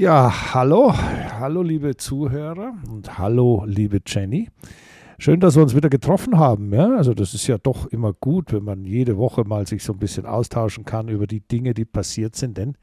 [0.00, 4.48] Ja, hallo, hallo liebe Zuhörer und hallo liebe Jenny.
[5.18, 6.72] Schön, dass wir uns wieder getroffen haben.
[6.72, 6.94] Ja?
[6.96, 9.98] Also das ist ja doch immer gut, wenn man jede Woche mal sich so ein
[9.98, 12.76] bisschen austauschen kann über die Dinge, die passiert sind, denn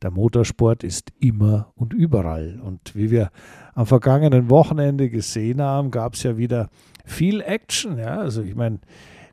[0.00, 2.58] der Motorsport ist immer und überall.
[2.64, 3.28] Und wie wir
[3.74, 6.70] am vergangenen Wochenende gesehen haben, gab es ja wieder
[7.04, 7.98] viel Action.
[7.98, 8.16] Ja?
[8.16, 8.78] Also ich meine,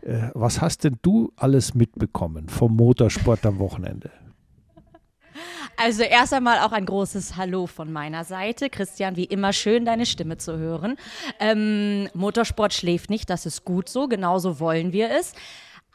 [0.02, 4.10] äh, was hast denn du alles mitbekommen vom Motorsport am Wochenende?
[5.82, 8.70] Also erst einmal auch ein großes Hallo von meiner Seite.
[8.70, 10.98] Christian, wie immer schön, deine Stimme zu hören.
[11.40, 15.32] Ähm, Motorsport schläft nicht, das ist gut so, genauso wollen wir es.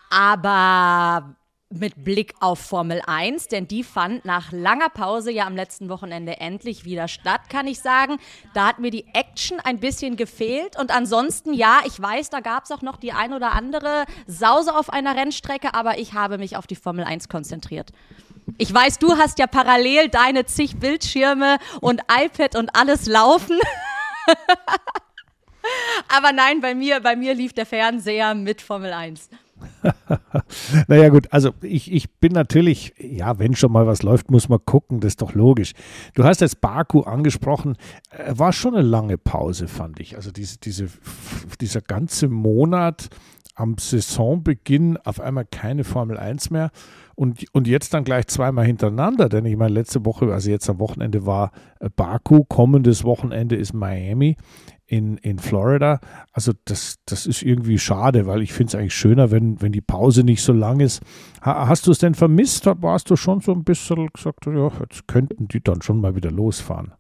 [0.08, 1.36] Aber
[1.68, 6.40] mit Blick auf Formel 1, denn die fand nach langer Pause ja am letzten Wochenende
[6.40, 8.16] endlich wieder statt, kann ich sagen.
[8.54, 12.64] Da hat mir die Action ein bisschen gefehlt und ansonsten, ja, ich weiß, da gab
[12.64, 16.56] es auch noch die ein oder andere Sause auf einer Rennstrecke, aber ich habe mich
[16.56, 17.90] auf die Formel 1 konzentriert.
[18.58, 23.58] Ich weiß, du hast ja parallel deine zig Bildschirme und iPad und alles laufen.
[26.08, 29.30] Aber nein, bei mir, bei mir lief der Fernseher mit Formel 1.
[30.88, 34.58] naja gut, also ich, ich bin natürlich, ja, wenn schon mal was läuft, muss man
[34.64, 35.72] gucken, das ist doch logisch.
[36.14, 37.76] Du hast jetzt Baku angesprochen,
[38.10, 40.16] äh, war schon eine lange Pause, fand ich.
[40.16, 40.88] Also diese, diese,
[41.60, 43.08] dieser ganze Monat
[43.54, 46.70] am Saisonbeginn auf einmal keine Formel 1 mehr
[47.16, 50.78] und, und jetzt dann gleich zweimal hintereinander, denn ich meine, letzte Woche, also jetzt am
[50.78, 54.36] Wochenende war äh, Baku, kommendes Wochenende ist Miami
[54.86, 56.00] in, in Florida.
[56.32, 59.80] Also das, das ist irgendwie schade, weil ich finde es eigentlich schöner, wenn, wenn die
[59.80, 61.02] Pause nicht so lang ist.
[61.42, 62.66] Ha, hast du es denn vermisst?
[62.66, 66.30] Warst du schon so ein bisschen gesagt, ja, jetzt könnten die dann schon mal wieder
[66.30, 66.92] losfahren?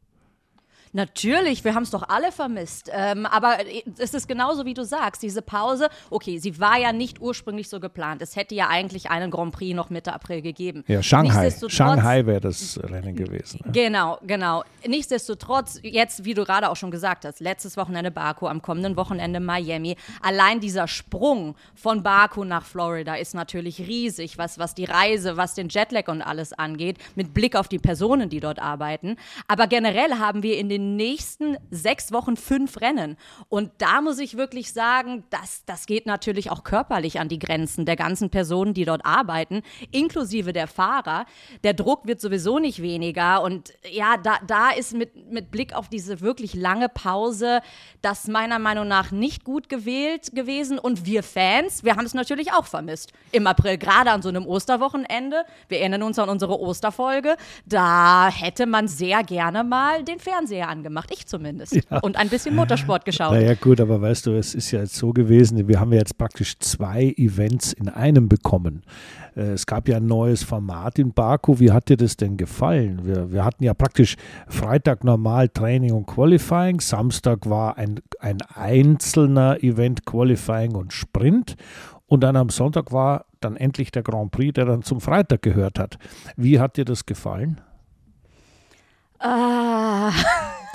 [0.94, 2.88] Natürlich, wir haben es doch alle vermisst.
[2.92, 3.58] Ähm, aber
[3.98, 7.80] es ist genauso, wie du sagst, diese Pause, okay, sie war ja nicht ursprünglich so
[7.80, 8.22] geplant.
[8.22, 10.84] Es hätte ja eigentlich einen Grand Prix noch Mitte April gegeben.
[10.86, 11.52] Ja, Shanghai.
[11.66, 13.60] Shanghai wäre das Rennen gewesen.
[13.64, 13.72] Ja.
[13.72, 14.62] Genau, genau.
[14.86, 19.40] Nichtsdestotrotz, jetzt, wie du gerade auch schon gesagt hast, letztes Wochenende Baku, am kommenden Wochenende
[19.40, 19.96] Miami.
[20.22, 25.54] Allein dieser Sprung von Baku nach Florida ist natürlich riesig, was, was die Reise, was
[25.54, 29.16] den Jetlag und alles angeht, mit Blick auf die Personen, die dort arbeiten.
[29.48, 33.16] Aber generell haben wir in den nächsten sechs Wochen fünf Rennen.
[33.48, 37.86] Und da muss ich wirklich sagen, das, das geht natürlich auch körperlich an die Grenzen
[37.86, 41.26] der ganzen Personen, die dort arbeiten, inklusive der Fahrer.
[41.62, 43.42] Der Druck wird sowieso nicht weniger.
[43.42, 47.60] Und ja, da, da ist mit, mit Blick auf diese wirklich lange Pause
[48.02, 50.78] das meiner Meinung nach nicht gut gewählt gewesen.
[50.78, 53.12] Und wir Fans, wir haben es natürlich auch vermisst.
[53.32, 55.44] Im April, gerade an so einem Osterwochenende.
[55.68, 57.36] Wir erinnern uns an unsere Osterfolge.
[57.66, 61.74] Da hätte man sehr gerne mal den Fernseher angemacht, ich zumindest.
[61.74, 61.98] Ja.
[62.00, 63.32] Und ein bisschen Motorsport geschaut.
[63.32, 66.18] Naja gut, aber weißt du, es ist ja jetzt so gewesen, wir haben ja jetzt
[66.18, 68.82] praktisch zwei Events in einem bekommen.
[69.36, 71.58] Äh, es gab ja ein neues Format in Baku.
[71.60, 73.00] Wie hat dir das denn gefallen?
[73.04, 74.16] Wir, wir hatten ja praktisch
[74.48, 76.80] Freitag normal Training und Qualifying.
[76.80, 81.56] Samstag war ein, ein einzelner Event Qualifying und Sprint.
[82.06, 85.78] Und dann am Sonntag war dann endlich der Grand Prix, der dann zum Freitag gehört
[85.78, 85.98] hat.
[86.36, 87.60] Wie hat dir das gefallen?
[89.18, 90.12] Ah.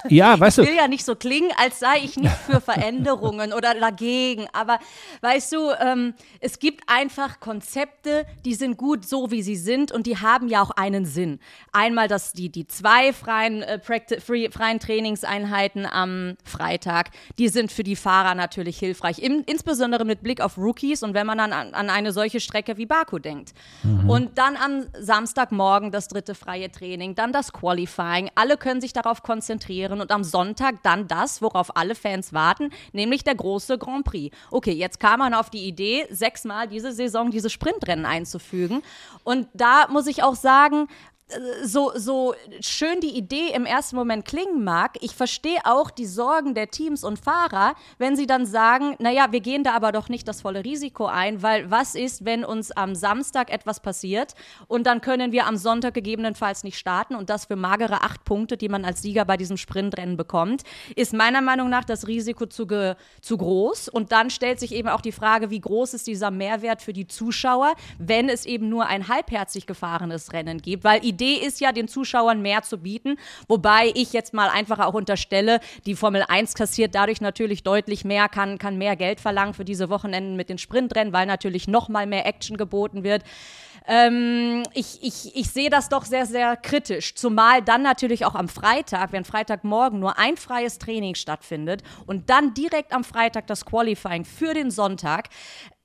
[0.08, 0.62] Ja, weißt du.
[0.64, 4.48] Ich will ja nicht so klingen, als sei ich nicht für Veränderungen oder dagegen.
[4.54, 4.80] Aber
[5.22, 10.08] weißt du, ähm, es gibt einfach Konzepte, die sind gut so, wie sie sind und
[10.08, 11.40] die haben ja auch einen Sinn.
[11.72, 17.84] Einmal dass die, die zwei freien, äh, free, freien Trainingseinheiten am Freitag, die sind für
[17.84, 19.20] die Fahrer natürlich hilfreich.
[19.20, 22.78] Im, insbesondere mit Blick auf Rookies und wenn man dann an, an eine solche Strecke
[22.78, 23.54] wie Baku denkt.
[23.84, 24.09] Mhm.
[24.09, 28.30] Und dann am Samstagmorgen das dritte freie Training, dann das Qualifying.
[28.36, 32.72] Alle können sich darauf konzentrieren passieren und am Sonntag dann das, worauf alle Fans warten,
[32.94, 34.36] nämlich der große Grand Prix.
[34.52, 38.82] Okay, jetzt kam man auf die Idee, sechsmal diese Saison diese Sprintrennen einzufügen.
[39.24, 40.88] Und da muss ich auch sagen,
[41.63, 46.56] so, so schön die Idee im ersten Moment klingen mag, ich verstehe auch die Sorgen
[46.56, 50.28] der Teams und Fahrer, wenn sie dann sagen, naja, wir gehen da aber doch nicht
[50.28, 54.34] das volle Risiko ein, weil was ist, wenn uns am Samstag etwas passiert
[54.67, 58.57] und dann können wir am Sonntag gegebenenfalls nicht starten und das für magere acht Punkte,
[58.57, 60.64] die man als Sieger bei diesem Sprintrennen bekommt,
[60.96, 62.66] ist meiner Meinung nach das Risiko zu,
[63.22, 63.90] zu groß.
[63.90, 67.08] Und dann stellt sich eben auch die Frage, wie groß ist dieser Mehrwert für die
[67.08, 71.90] Zuschauer, wenn es eben nur ein halbherzig gefahrenes Rennen gibt, weil Idee ist ja, den
[71.90, 73.18] Zuschauern mehr zu bieten.
[73.50, 78.30] Wobei ich jetzt mal einfach auch unterstelle, die Formel 1 kassiert dadurch natürlich deutlich mehr,
[78.30, 82.08] kann, kann mehr Geld verlangen für diese Wochenenden mit den Sprintrennen, weil natürlich noch mal
[82.08, 83.24] mehr Action geboten wird.
[83.91, 87.16] Ähm, ich, ich, ich sehe das doch sehr, sehr kritisch.
[87.16, 92.53] Zumal dann natürlich auch am Freitag, wenn Freitagmorgen nur ein freies Training stattfindet und dann
[92.53, 95.30] direkt am Freitag das Qualifying für den Sonntag,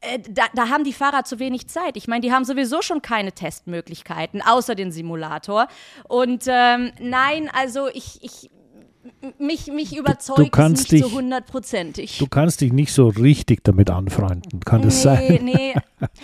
[0.02, 1.96] äh, da, da, haben die Fahrer zu wenig Zeit.
[1.96, 5.66] Ich meine, die haben sowieso schon keine Testmöglichkeiten, außer den Simulator.
[6.06, 8.50] Und ähm, nein, also ich, ich
[9.38, 12.20] mich, mich überzeugt du, du nicht dich, zu 100 Prozent.
[12.20, 15.40] Du kannst dich nicht so richtig damit anfreunden, kann das sein?
[15.44, 15.74] Nee,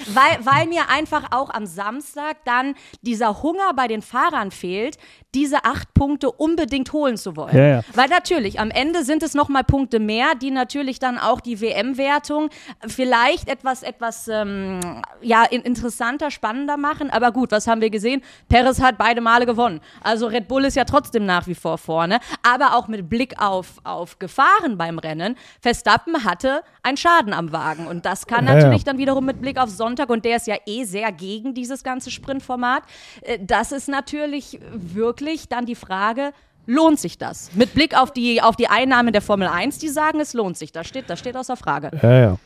[0.07, 4.99] weil, weil mir einfach auch am Samstag dann dieser Hunger bei den Fahrern fehlt,
[5.35, 7.57] diese acht Punkte unbedingt holen zu wollen.
[7.57, 7.81] Ja, ja.
[7.95, 12.51] Weil natürlich, am Ende sind es nochmal Punkte mehr, die natürlich dann auch die WM-Wertung
[12.87, 14.81] vielleicht etwas, etwas ähm,
[15.23, 17.11] ja, interessanter, spannender machen.
[17.11, 18.23] Aber gut, was haben wir gesehen?
[18.49, 19.81] Perez hat beide Male gewonnen.
[20.03, 22.19] Also Red Bull ist ja trotzdem nach wie vor vorne.
[22.43, 27.87] Aber auch mit Blick auf, auf Gefahren beim Rennen, Verstappen hatte einen Schaden am Wagen.
[27.87, 30.57] Und das kann ja, natürlich dann wiederum mit Blick auf Sonntag, und der ist ja
[30.67, 32.83] eh sehr gegen dieses ganze Sprintformat,
[33.23, 36.33] äh, das ist natürlich wirklich dann die Frage,
[36.67, 37.51] lohnt sich das?
[37.55, 40.73] Mit Blick auf die, auf die Einnahmen der Formel 1, die sagen, es lohnt sich.
[40.73, 41.91] Das steht, das steht außer Frage.
[42.03, 42.37] Ja, ja.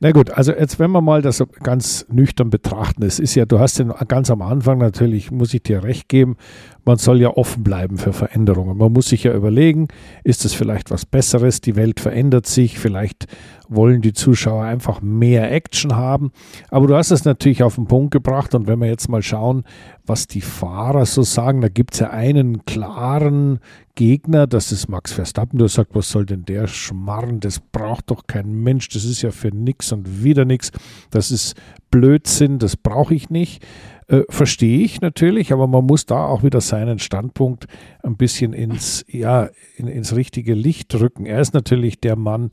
[0.00, 3.58] Na gut, also jetzt, wenn wir mal das ganz nüchtern betrachten, es ist ja, du
[3.58, 6.36] hast den ganz am Anfang natürlich, muss ich dir recht geben,
[6.84, 8.76] man soll ja offen bleiben für Veränderungen.
[8.76, 9.88] Man muss sich ja überlegen,
[10.24, 11.60] ist es vielleicht was Besseres?
[11.60, 13.26] Die Welt verändert sich, vielleicht
[13.68, 16.32] wollen die Zuschauer einfach mehr Action haben.
[16.70, 19.64] Aber du hast es natürlich auf den Punkt gebracht und wenn wir jetzt mal schauen,
[20.04, 23.60] was die Fahrer so sagen, da gibt es ja einen klaren
[23.94, 28.26] Gegner, das ist Max Verstappen, der sagt, was soll denn der Schmarren, das braucht doch
[28.26, 30.70] kein Mensch, das ist ja für nix und wieder nix,
[31.10, 31.54] das ist
[31.90, 33.64] Blödsinn, das brauche ich nicht.
[34.08, 37.66] Äh, verstehe ich natürlich, aber man muss da auch wieder seinen Standpunkt
[38.02, 41.26] ein bisschen ins, ja, in, ins richtige Licht drücken.
[41.26, 42.50] Er ist natürlich der Mann,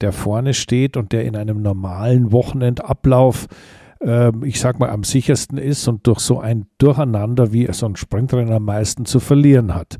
[0.00, 3.46] der vorne steht und der in einem normalen Wochenendablauf
[4.00, 7.96] ähm, ich sag mal, am sichersten ist und durch so ein Durcheinander wie so ein
[7.96, 9.98] Sprintrennen am meisten zu verlieren hat.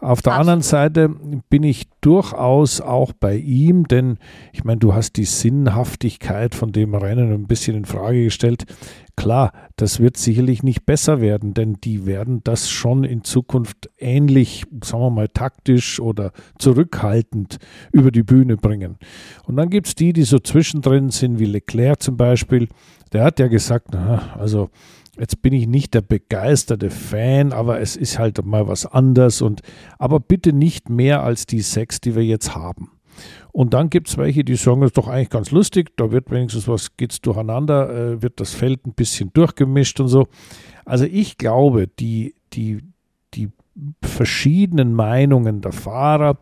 [0.00, 0.40] Auf der Absolut.
[0.40, 1.08] anderen Seite
[1.48, 4.18] bin ich durchaus auch bei ihm, denn
[4.52, 8.66] ich meine, du hast die Sinnhaftigkeit von dem Rennen ein bisschen in Frage gestellt.
[9.16, 14.64] Klar, das wird sicherlich nicht besser werden, denn die werden das schon in Zukunft ähnlich,
[14.84, 17.56] sagen wir mal, taktisch oder zurückhaltend
[17.92, 18.98] über die Bühne bringen.
[19.46, 22.68] Und dann gibt es die, die so zwischendrin sind, wie Leclerc zum Beispiel,
[23.12, 24.70] der hat ja gesagt, na, also
[25.18, 29.62] jetzt bin ich nicht der begeisterte Fan, aber es ist halt mal was anders und
[29.98, 32.90] aber bitte nicht mehr als die sechs, die wir jetzt haben.
[33.52, 36.30] Und dann gibt es welche, die sagen, das ist doch eigentlich ganz lustig, da wird
[36.30, 40.26] wenigstens was, geht's durcheinander, äh, wird das Feld ein bisschen durchgemischt und so.
[40.84, 42.82] Also ich glaube, die, die,
[43.32, 43.50] die
[44.02, 46.38] verschiedenen Meinungen der Fahrer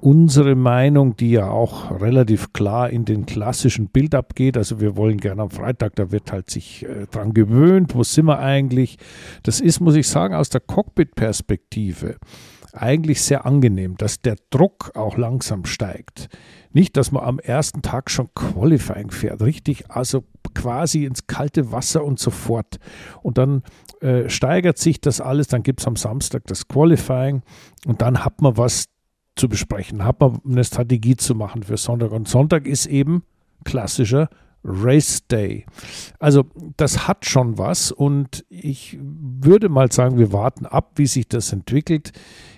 [0.00, 4.56] unsere Meinung, die ja auch relativ klar in den klassischen Bild abgeht.
[4.56, 8.26] Also wir wollen gerne am Freitag, da wird halt sich äh, dran gewöhnt, wo sind
[8.26, 8.98] wir eigentlich?
[9.42, 12.16] Das ist, muss ich sagen, aus der Cockpit-Perspektive
[12.72, 16.28] eigentlich sehr angenehm, dass der Druck auch langsam steigt.
[16.70, 20.24] Nicht, dass man am ersten Tag schon Qualifying fährt, richtig, also
[20.54, 22.78] quasi ins kalte Wasser und so fort.
[23.22, 23.62] Und dann
[24.00, 27.42] äh, steigert sich das alles, dann gibt es am Samstag das Qualifying
[27.86, 28.86] und dann hat man was
[29.38, 32.12] zu besprechen, hat man eine Strategie zu machen für Sonntag.
[32.12, 33.22] Und Sonntag ist eben
[33.64, 34.28] klassischer
[34.64, 35.64] Race Day.
[36.18, 36.44] Also
[36.76, 41.52] das hat schon was und ich würde mal sagen, wir warten ab, wie sich das
[41.52, 42.12] entwickelt.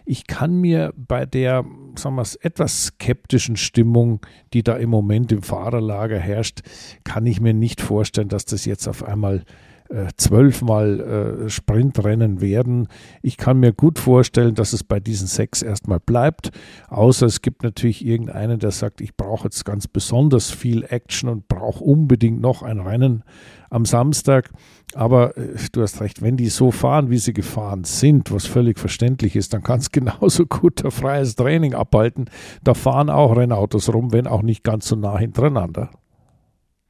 [0.06, 1.64] Ich kann mir bei der,
[1.96, 4.24] sagen wir es, etwas skeptischen Stimmung,
[4.54, 6.62] die da im Moment im Fahrerlager herrscht,
[7.04, 9.69] kann ich mir nicht vorstellen, dass das jetzt auf einmal äh,
[10.16, 12.88] zwölfmal äh, Sprintrennen werden.
[13.22, 16.50] Ich kann mir gut vorstellen, dass es bei diesen sechs erstmal bleibt,
[16.88, 21.48] außer es gibt natürlich irgendeinen, der sagt, ich brauche jetzt ganz besonders viel Action und
[21.48, 23.24] brauche unbedingt noch ein Rennen
[23.68, 24.50] am Samstag.
[24.94, 28.78] Aber äh, du hast recht, wenn die so fahren, wie sie gefahren sind, was völlig
[28.78, 32.26] verständlich ist, dann kann es genauso gut ein freies Training abhalten.
[32.62, 35.90] Da fahren auch Rennautos rum, wenn auch nicht ganz so nah hintereinander.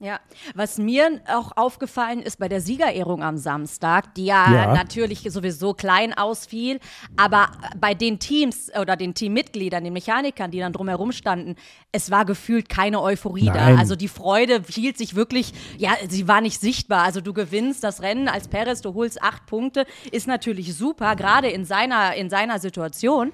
[0.03, 0.19] Ja,
[0.55, 5.75] was mir auch aufgefallen ist bei der Siegerehrung am Samstag, die ja, ja, natürlich sowieso
[5.75, 6.81] klein ausfiel,
[7.19, 11.55] aber bei den Teams oder den Teammitgliedern, den Mechanikern, die dann drumherum standen,
[11.93, 13.75] es war gefühlt keine Euphorie Nein.
[13.75, 13.79] da.
[13.79, 17.03] Also die Freude hielt sich wirklich, ja, sie war nicht sichtbar.
[17.03, 21.51] Also du gewinnst das Rennen als Perez, du holst acht Punkte, ist natürlich super, gerade
[21.51, 23.33] in seiner, in seiner Situation.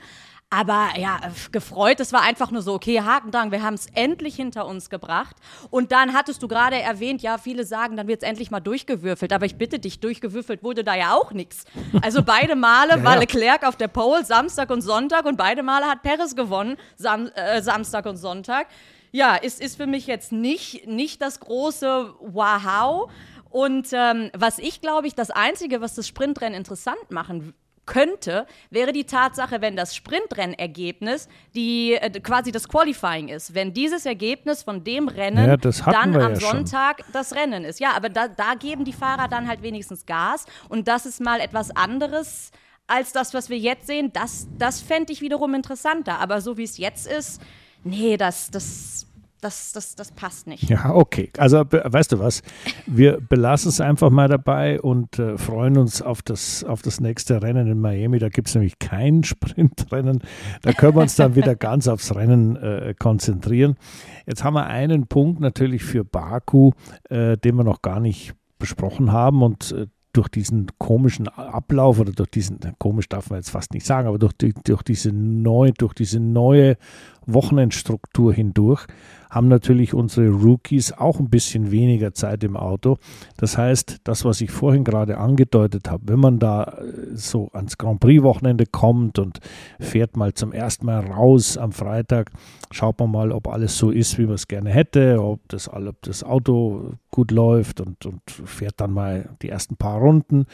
[0.49, 1.19] Aber ja,
[1.50, 4.91] gefreut, es war einfach nur so, okay, Haken dran, wir haben es endlich hinter uns
[4.91, 5.35] gebracht.
[5.71, 9.33] Und dann hattest du gerade erwähnt, ja, viele sagen, dann wird es endlich mal durchgewürfelt.
[9.33, 11.65] Aber ich bitte dich, durchgewürfelt wurde da ja auch nichts.
[12.00, 15.25] Also beide Male ja, war Leclerc auf der Pole, Samstag und Sonntag.
[15.25, 18.69] Und beide Male hat Perez gewonnen, Sam äh, Samstag und Sonntag.
[19.11, 23.11] Ja, ist, ist für mich jetzt nicht, nicht das große Wow.
[23.50, 27.53] Und ähm, was ich glaube ich, das Einzige, was das Sprintrennen interessant machen
[27.87, 33.55] könnte, wäre die Tatsache, wenn das Sprintrennergebnis die äh, quasi das Qualifying ist.
[33.55, 37.12] Wenn dieses Ergebnis von dem Rennen Ja, dann am ja Sonntag schon.
[37.12, 37.81] das Rennen ist.
[37.81, 41.40] Ja, aber da, da geben die Fahrer dann halt wenigstens Gas und das ist mal
[41.40, 42.50] etwas anderes
[42.87, 44.12] als das, was wir jetzt sehen.
[44.12, 46.19] Das, das fände ich wiederum interessanter.
[46.19, 47.40] Aber so wie es jetzt ist,
[47.85, 49.07] nee, das, das
[49.40, 50.69] das, das, das passt nicht.
[50.69, 51.31] Ja, okay.
[51.38, 52.43] Also, weißt du was?
[52.87, 57.43] Wir belassen es einfach mal dabei und äh, freuen uns auf das, auf das nächste
[57.43, 58.19] Rennen in Miami.
[58.19, 60.23] Da gibt es nämlich kein Sprintrennen.
[60.62, 63.76] Da können wir uns dann wieder ganz aufs Rennen äh, konzentrieren.
[64.26, 66.73] Jetzt haben wir einen Punkt natürlich für Baku,
[67.11, 72.12] äh, den wir noch gar nicht besprochen haben und äh, durch diesen komischen Ablauf oder
[72.12, 75.73] durch diesen, komisch darf man jetzt fast nicht sagen, aber durch, die, durch, diese, neue,
[75.73, 76.78] durch diese neue
[77.26, 78.87] Wochenendstruktur hindurch
[79.37, 82.97] haben natürlich unsere Rookies auch ein bisschen weniger Zeit im Auto.
[83.37, 87.76] Das heißt, das, was ich vorhin gerade angedeutet habe, wenn man da äh, so ans
[87.76, 89.40] Grand Prix-Wochenende kommt und
[89.78, 92.31] fährt mal zum ersten Mal raus am Freitag,
[92.71, 96.00] schaut man mal, ob alles so ist, wie man es gerne hätte, ob das, ob
[96.00, 100.47] das Auto gut läuft und, und fährt dann mal die ersten paar Runden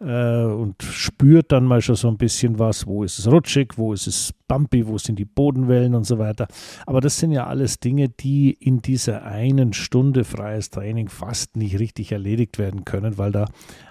[0.00, 3.92] äh, und spürt dann mal schon so ein bisschen was, wo ist es rutschig, wo
[3.92, 6.48] ist es bumpy, wo sind die Bodenwellen und so weiter.
[6.86, 11.78] Aber das sind ja alles Dinge, die in dieser einen Stunde freies Training fast nicht
[11.78, 13.46] richtig erledigt werden können, weil da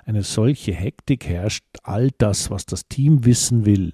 [0.05, 1.63] eine solche Hektik herrscht.
[1.83, 3.93] All das, was das Team wissen will,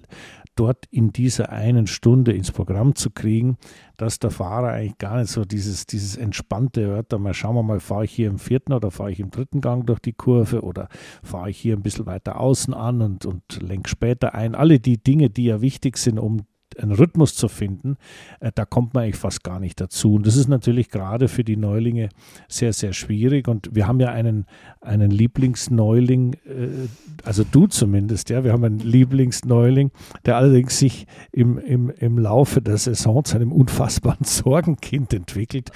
[0.56, 3.58] dort in dieser einen Stunde ins Programm zu kriegen,
[3.98, 7.64] dass der Fahrer eigentlich gar nicht so dieses, dieses entspannte hört, da mal schauen wir
[7.64, 10.62] mal, fahre ich hier im vierten oder fahre ich im dritten Gang durch die Kurve
[10.62, 10.88] oder
[11.24, 14.56] fahre ich hier ein bisschen weiter außen an und, und lenke später ein.
[14.56, 16.42] Alle die Dinge, die ja wichtig sind, um
[16.80, 17.98] einen Rhythmus zu finden,
[18.40, 20.16] äh, da kommt man eigentlich fast gar nicht dazu.
[20.16, 22.10] Und das ist natürlich gerade für die Neulinge
[22.48, 23.48] sehr, sehr schwierig.
[23.48, 24.46] Und wir haben ja einen,
[24.82, 26.88] einen Lieblingsneuling, äh,
[27.24, 29.92] also du zumindest, ja, wir haben einen Lieblingsneuling,
[30.26, 35.72] der allerdings sich im, im, im Laufe der Saison zu einem unfassbaren Sorgenkind entwickelt.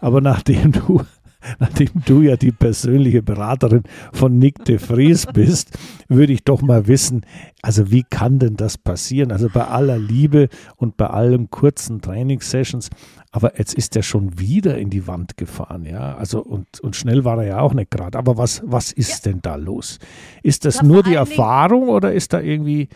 [0.00, 1.02] Aber nachdem du
[1.58, 3.82] nachdem du ja die persönliche Beraterin
[4.12, 5.76] von Nick de Vries bist,
[6.08, 7.24] würde ich doch mal wissen,
[7.62, 9.32] also wie kann denn das passieren?
[9.32, 12.90] Also bei aller Liebe und bei allen kurzen Trainingssessions,
[13.30, 16.14] aber jetzt ist er schon wieder in die Wand gefahren, ja.
[16.16, 18.16] Also und, und schnell war er ja auch nicht gerade.
[18.18, 19.32] Aber was, was ist ja.
[19.32, 19.98] denn da los?
[20.42, 22.88] Ist das ja, nur die Erfahrung oder ist da irgendwie,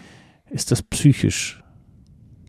[0.50, 1.62] ist das psychisch?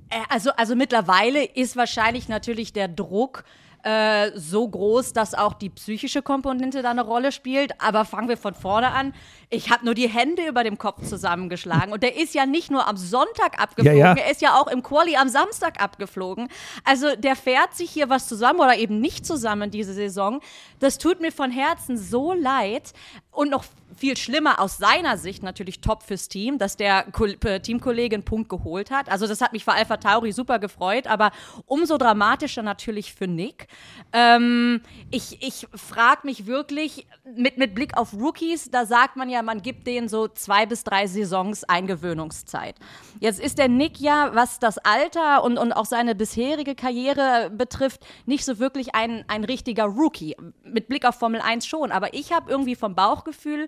[0.10, 3.44] Äh, also, also mittlerweile ist wahrscheinlich natürlich der Druck
[3.84, 7.82] äh, so groß, dass auch die psychische Komponente da eine Rolle spielt.
[7.82, 9.14] Aber fangen wir von vorne an.
[9.50, 11.94] Ich habe nur die Hände über dem Kopf zusammengeschlagen.
[11.94, 14.22] Und der ist ja nicht nur am Sonntag abgeflogen, ja, ja.
[14.22, 16.50] er ist ja auch im Quali am Samstag abgeflogen.
[16.84, 20.42] Also der fährt sich hier was zusammen oder eben nicht zusammen diese Saison.
[20.80, 22.94] Das tut mir von Herzen so leid.
[23.32, 23.64] Und noch
[23.96, 27.06] viel schlimmer aus seiner Sicht natürlich top fürs Team, dass der
[27.44, 29.10] äh, Teamkollege einen Punkt geholt hat.
[29.10, 31.32] Also das hat mich für Alpha Tauri super gefreut, aber
[31.66, 33.68] umso dramatischer natürlich für Nick.
[34.14, 34.82] Ähm,
[35.12, 39.62] ich ich frage mich wirklich mit, mit Blick auf Rookies, da sagt man ja, man
[39.62, 42.76] gibt denen so zwei bis drei Saisons Eingewöhnungszeit.
[43.20, 48.06] Jetzt ist der Nick ja, was das Alter und, und auch seine bisherige Karriere betrifft,
[48.26, 50.36] nicht so wirklich ein, ein richtiger Rookie.
[50.64, 53.68] Mit Blick auf Formel 1 schon, aber ich habe irgendwie vom Bauchgefühl,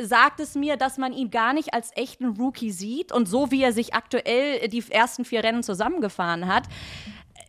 [0.00, 3.62] sagt es mir, dass man ihn gar nicht als echten Rookie sieht und so wie
[3.62, 6.64] er sich aktuell die ersten vier Rennen zusammengefahren hat,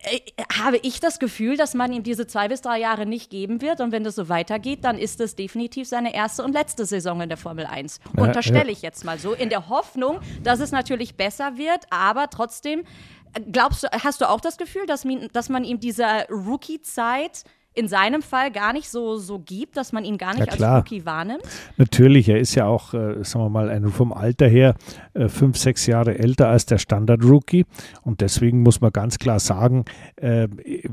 [0.06, 0.20] äh,
[0.56, 3.80] habe ich das Gefühl, dass man ihm diese zwei bis drei Jahre nicht geben wird.
[3.80, 7.28] Und wenn das so weitergeht, dann ist es definitiv seine erste und letzte Saison in
[7.28, 8.00] der Formel 1.
[8.16, 8.72] Ja, Unterstelle ja.
[8.72, 12.84] ich jetzt mal so, in der Hoffnung, dass es natürlich besser wird, aber trotzdem,
[13.34, 17.44] äh, glaubst du, hast du auch das Gefühl, dass, dass man ihm diese Rookie-Zeit
[17.76, 21.04] in seinem Fall gar nicht so, so gibt, dass man ihn gar nicht als Rookie
[21.04, 21.42] wahrnimmt?
[21.76, 24.74] Natürlich, er ist ja auch, äh, sagen wir mal, ein, vom Alter her
[25.12, 27.66] äh, fünf, sechs Jahre älter als der Standard-Rookie.
[28.02, 29.84] Und deswegen muss man ganz klar sagen,
[30.16, 30.48] äh,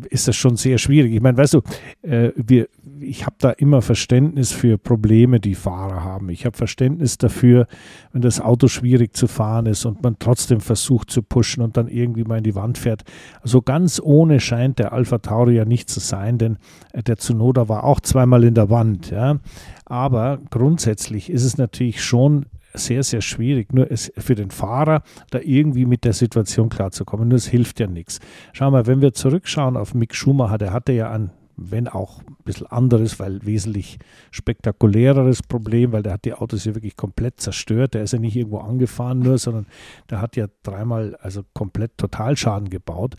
[0.10, 1.14] ist das schon sehr schwierig.
[1.14, 1.62] Ich meine, weißt du,
[2.02, 2.68] äh, wir,
[3.00, 6.30] ich habe da immer Verständnis für Probleme, die Fahrer haben.
[6.30, 7.68] Ich habe Verständnis dafür,
[8.12, 11.88] wenn das Auto schwierig zu fahren ist und man trotzdem versucht zu pushen und dann
[11.88, 13.04] irgendwie mal in die Wand fährt.
[13.42, 16.58] Also ganz ohne scheint der Alpha Tauri ja nicht zu sein, denn
[16.94, 19.10] der Zunoda war auch zweimal in der Wand.
[19.12, 19.40] Ja.
[19.86, 25.40] Aber grundsätzlich ist es natürlich schon sehr, sehr schwierig, nur es, für den Fahrer da
[25.40, 27.28] irgendwie mit der Situation klarzukommen.
[27.28, 28.20] Nur es hilft ja nichts.
[28.52, 32.36] Schau mal, wenn wir zurückschauen auf Mick Schumacher, der hatte ja an wenn auch ein
[32.44, 34.00] bisschen anderes, weil wesentlich
[34.32, 37.94] spektakuläreres Problem, weil der hat die Autos ja wirklich komplett zerstört.
[37.94, 39.68] Der ist ja nicht irgendwo angefahren nur, sondern
[40.10, 43.16] der hat ja dreimal also komplett Totalschaden gebaut.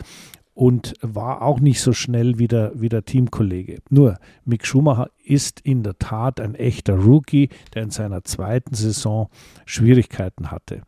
[0.55, 3.83] Und war auch nicht so schnell wie der, wie der Teamkollege.
[3.91, 9.29] Nur Mick Schumacher ist in der Tat ein echter Rookie, der in seiner zweiten Saison
[9.67, 10.83] Schwierigkeiten hatte.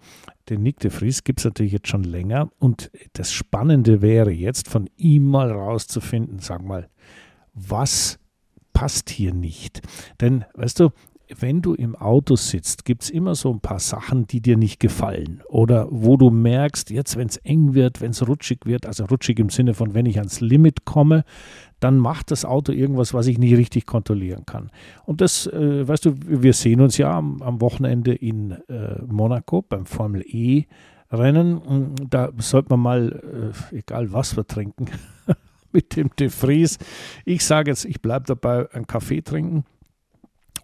[0.48, 4.68] Den Nick de Vries gibt es natürlich jetzt schon länger und das Spannende wäre jetzt
[4.68, 6.88] von ihm mal rauszufinden, sag mal,
[7.52, 8.20] was
[8.72, 9.82] passt hier nicht?
[10.20, 10.90] Denn, weißt du,
[11.34, 14.78] wenn du im Auto sitzt, gibt es immer so ein paar Sachen, die dir nicht
[14.78, 15.42] gefallen.
[15.48, 19.38] Oder wo du merkst, jetzt, wenn es eng wird, wenn es rutschig wird, also rutschig
[19.38, 21.24] im Sinne von, wenn ich ans Limit komme,
[21.80, 24.70] dann macht das Auto irgendwas, was ich nicht richtig kontrollieren kann.
[25.04, 29.62] Und das, äh, weißt du, wir sehen uns ja am, am Wochenende in äh, Monaco
[29.62, 30.64] beim Formel E.
[31.10, 34.86] Rennen, da sollte man mal, äh, egal was wir trinken,
[35.72, 36.78] mit dem De Vries.
[37.24, 39.64] Ich sage jetzt, ich bleibe dabei, einen Kaffee trinken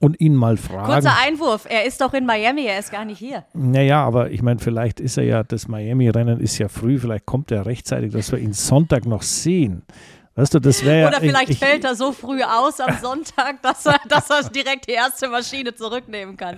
[0.02, 0.92] und ihn mal fragen.
[0.92, 3.44] Kurzer Einwurf, er ist doch in Miami, er ist gar nicht hier.
[3.54, 7.52] Naja, aber ich meine, vielleicht ist er ja, das Miami-Rennen ist ja früh, vielleicht kommt
[7.52, 9.84] er rechtzeitig, dass wir ihn Sonntag noch sehen.
[10.34, 13.84] Weißt du, das wäre Oder vielleicht ich, fällt er so früh aus am Sonntag, dass
[13.84, 16.56] er, dass er direkt die erste Maschine zurücknehmen kann.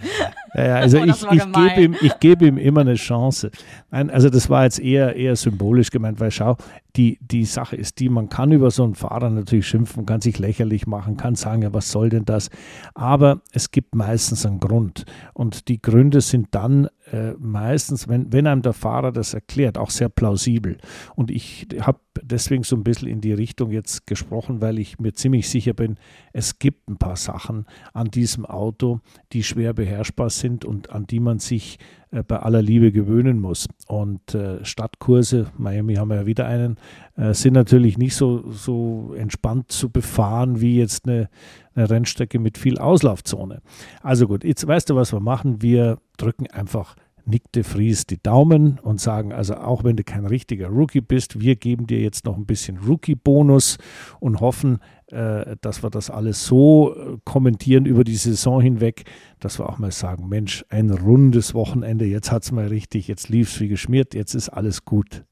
[0.55, 3.51] Ja, ja also oh, ich, ich gebe ihm, geb ihm immer eine Chance.
[3.91, 6.57] Nein, also das war jetzt eher, eher symbolisch gemeint, weil schau,
[6.95, 10.39] die, die Sache ist die, man kann über so einen Fahrer natürlich schimpfen, kann sich
[10.39, 12.51] lächerlich machen, kann sagen, ja, was soll denn das?
[12.95, 15.05] Aber es gibt meistens einen Grund.
[15.33, 19.91] Und die Gründe sind dann äh, meistens, wenn, wenn einem der Fahrer das erklärt, auch
[19.91, 20.79] sehr plausibel.
[21.15, 25.13] Und ich habe deswegen so ein bisschen in die Richtung jetzt gesprochen, weil ich mir
[25.13, 25.97] ziemlich sicher bin,
[26.33, 29.01] es gibt ein paar Sachen an diesem Auto,
[29.33, 31.79] die schwer beherrschbar sind und an die man sich
[32.23, 33.67] bei aller Liebe gewöhnen muss.
[33.87, 36.77] Und äh, Stadtkurse, Miami haben wir ja wieder einen,
[37.17, 41.29] äh, sind natürlich nicht so, so entspannt zu befahren wie jetzt eine,
[41.75, 43.63] eine Rennstrecke mit viel Auslaufzone.
[44.03, 45.63] Also gut, jetzt weißt du, was wir machen.
[45.63, 50.27] Wir drücken einfach Nick de Vries die Daumen und sagen, also auch wenn du kein
[50.27, 53.79] richtiger Rookie bist, wir geben dir jetzt noch ein bisschen Rookie-Bonus
[54.21, 59.05] und hoffen, äh, dass wir das alles so äh, kommentieren über die Saison hinweg,
[59.41, 63.29] dass wir auch mal sagen, Mensch, ein rundes Wochenende, jetzt hat es mal richtig, jetzt
[63.29, 65.25] lief es wie geschmiert, jetzt ist alles gut.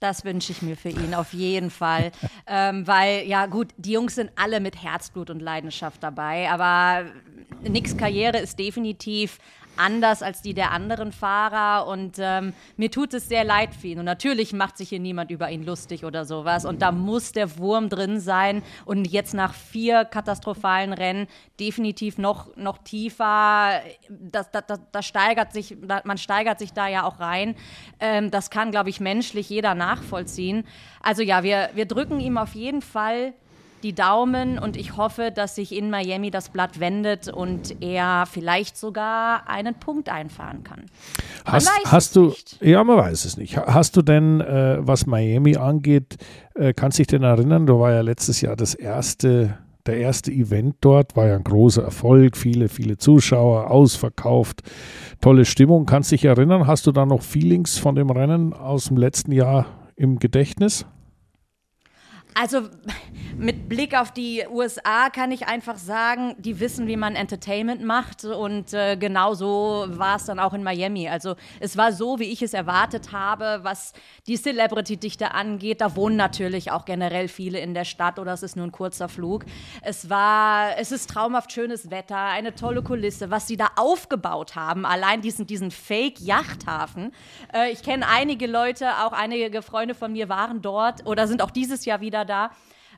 [0.00, 2.12] Das wünsche ich mir für ihn auf jeden Fall.
[2.46, 7.06] ähm, weil, ja, gut, die Jungs sind alle mit Herzblut und Leidenschaft dabei, aber
[7.62, 9.38] Nicks Karriere ist definitiv
[9.76, 13.98] anders als die der anderen Fahrer und ähm, mir tut es sehr leid für ihn.
[13.98, 16.64] Und natürlich macht sich hier niemand über ihn lustig oder sowas.
[16.64, 21.26] Und da muss der Wurm drin sein und jetzt nach vier katastrophalen Rennen
[21.60, 23.80] definitiv noch, noch tiefer.
[24.08, 27.54] Das, das, das, das steigert sich, man steigert sich da ja auch rein.
[28.00, 30.66] Ähm, das kann, glaube ich, menschlich jeder nachvollziehen.
[31.00, 33.34] Also ja, wir, wir drücken ihm auf jeden Fall
[33.84, 38.76] die Daumen und ich hoffe, dass sich in Miami das Blatt wendet und er vielleicht
[38.76, 40.86] sogar einen Punkt einfahren kann.
[41.44, 42.58] Man hast, hast du, nicht.
[42.62, 43.56] ja, man weiß es nicht.
[43.56, 46.16] Hast du denn, äh, was Miami angeht,
[46.54, 50.76] äh, kannst dich denn erinnern, da war ja letztes Jahr das erste der erste Event
[50.80, 54.62] dort war ja ein großer Erfolg, viele, viele Zuschauer, ausverkauft,
[55.20, 55.84] tolle Stimmung.
[55.84, 59.66] Kannst dich erinnern, hast du da noch Feelings von dem Rennen aus dem letzten Jahr
[59.94, 60.86] im Gedächtnis?
[62.34, 62.68] Also
[63.36, 68.24] mit Blick auf die USA kann ich einfach sagen, die wissen, wie man Entertainment macht
[68.24, 71.08] und äh, genau so war es dann auch in Miami.
[71.08, 73.92] Also es war so, wie ich es erwartet habe, was
[74.26, 75.80] die Celebrity-Dichte angeht.
[75.80, 79.08] Da wohnen natürlich auch generell viele in der Stadt oder es ist nur ein kurzer
[79.08, 79.44] Flug.
[79.82, 84.86] Es war, es ist traumhaft schönes Wetter, eine tolle Kulisse, was sie da aufgebaut haben,
[84.86, 87.12] allein diesen, diesen Fake-Yachthafen.
[87.52, 91.50] Äh, ich kenne einige Leute, auch einige Freunde von mir waren dort oder sind auch
[91.50, 92.50] dieses Jahr wieder da.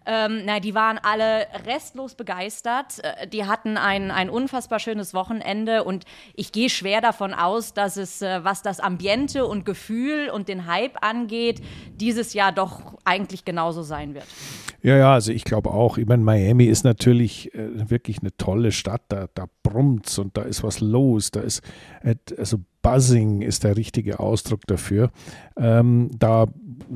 [0.09, 3.03] Ähm, na, die waren alle restlos begeistert.
[3.03, 7.97] Äh, die hatten ein, ein unfassbar schönes Wochenende und ich gehe schwer davon aus, dass
[7.97, 11.61] es, äh, was das Ambiente und Gefühl und den Hype angeht,
[11.97, 14.27] dieses Jahr doch eigentlich genauso sein wird.
[14.83, 15.99] Ja, ja, also ich glaube auch.
[15.99, 19.03] Ich meine, Miami ist natürlich äh, wirklich eine tolle Stadt.
[19.09, 21.33] Da, da brummt und da ist was los.
[21.33, 21.63] Da ist,
[22.05, 25.11] äh, also Buzzing ist der richtige Ausdruck dafür.
[25.57, 26.47] Ähm, da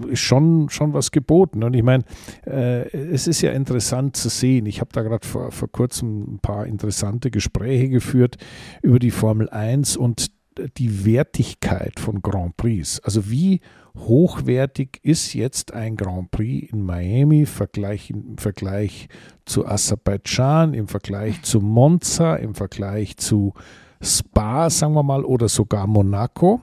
[0.08, 1.62] ist schon, schon was geboten.
[1.62, 2.04] Und ich meine,
[2.46, 4.66] äh, es ist ja interessant zu sehen.
[4.66, 8.36] Ich habe da gerade vor, vor kurzem ein paar interessante Gespräche geführt
[8.82, 10.30] über die Formel 1 und
[10.76, 13.00] die Wertigkeit von Grand Prix.
[13.00, 13.60] Also wie
[13.96, 19.08] hochwertig ist jetzt ein Grand Prix in Miami Vergleich, im Vergleich
[19.44, 23.54] zu Aserbaidschan, im Vergleich zu Monza, im Vergleich zu
[24.02, 26.62] Spa, sagen wir mal, oder sogar Monaco.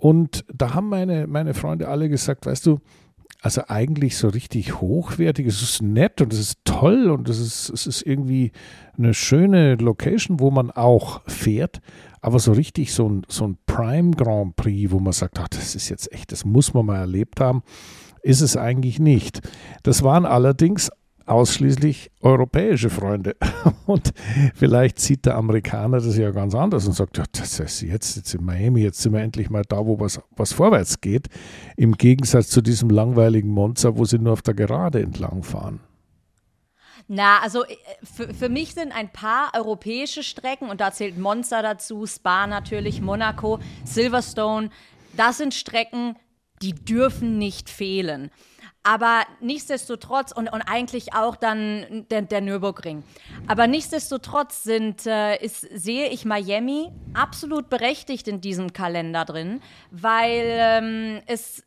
[0.00, 2.80] Und da haben meine, meine Freunde alle gesagt, weißt du,
[3.42, 7.68] also eigentlich so richtig hochwertig, es ist nett und es ist toll und es ist,
[7.68, 8.52] es ist irgendwie
[8.98, 11.80] eine schöne Location, wo man auch fährt,
[12.22, 15.74] aber so richtig so ein, so ein Prime Grand Prix, wo man sagt, ach, das
[15.74, 17.62] ist jetzt echt, das muss man mal erlebt haben,
[18.22, 19.40] ist es eigentlich nicht.
[19.82, 20.90] Das waren allerdings
[21.30, 23.36] ausschließlich europäische Freunde.
[23.86, 24.12] Und
[24.54, 28.34] vielleicht sieht der Amerikaner das ja ganz anders und sagt, ja, das ist jetzt, jetzt
[28.34, 31.28] in Miami, jetzt sind wir endlich mal da, wo was, was vorwärts geht,
[31.76, 35.80] im Gegensatz zu diesem langweiligen Monster, wo sie nur auf der Gerade entlang fahren.
[37.08, 41.62] Na, also äh, für, für mich sind ein paar europäische Strecken, und da zählt Monza
[41.62, 44.70] dazu, Spa natürlich, Monaco, Silverstone,
[45.16, 46.16] das sind Strecken,
[46.62, 48.30] die dürfen nicht fehlen.
[48.82, 53.02] Aber nichtsdestotrotz, und, und eigentlich auch dann der, der Nürburgring.
[53.46, 60.44] Aber nichtsdestotrotz sind, äh, ist, sehe ich Miami absolut berechtigt in diesem Kalender drin, weil
[60.46, 61.62] ähm, es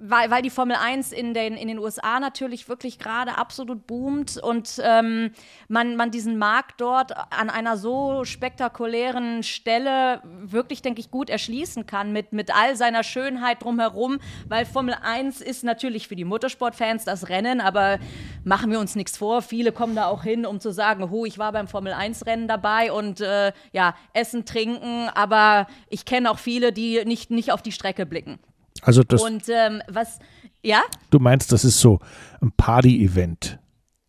[0.00, 4.38] weil, weil die Formel 1 in den, in den USA natürlich wirklich gerade absolut boomt
[4.42, 5.32] und ähm,
[5.68, 11.86] man, man diesen Markt dort an einer so spektakulären Stelle wirklich, denke ich, gut erschließen
[11.86, 17.04] kann mit, mit all seiner Schönheit drumherum, weil Formel 1 ist natürlich für die Motorsportfans
[17.04, 17.98] das Rennen, aber
[18.42, 21.38] machen wir uns nichts vor, viele kommen da auch hin, um zu sagen, oh, ich
[21.38, 26.38] war beim Formel 1 Rennen dabei und äh, ja, essen, trinken, aber ich kenne auch
[26.38, 28.38] viele, die nicht, nicht auf die Strecke blicken.
[28.82, 29.22] Also das.
[29.22, 30.18] Und ähm, was,
[30.62, 30.82] ja?
[31.10, 32.00] Du meinst, das ist so
[32.40, 33.58] ein Party-Event.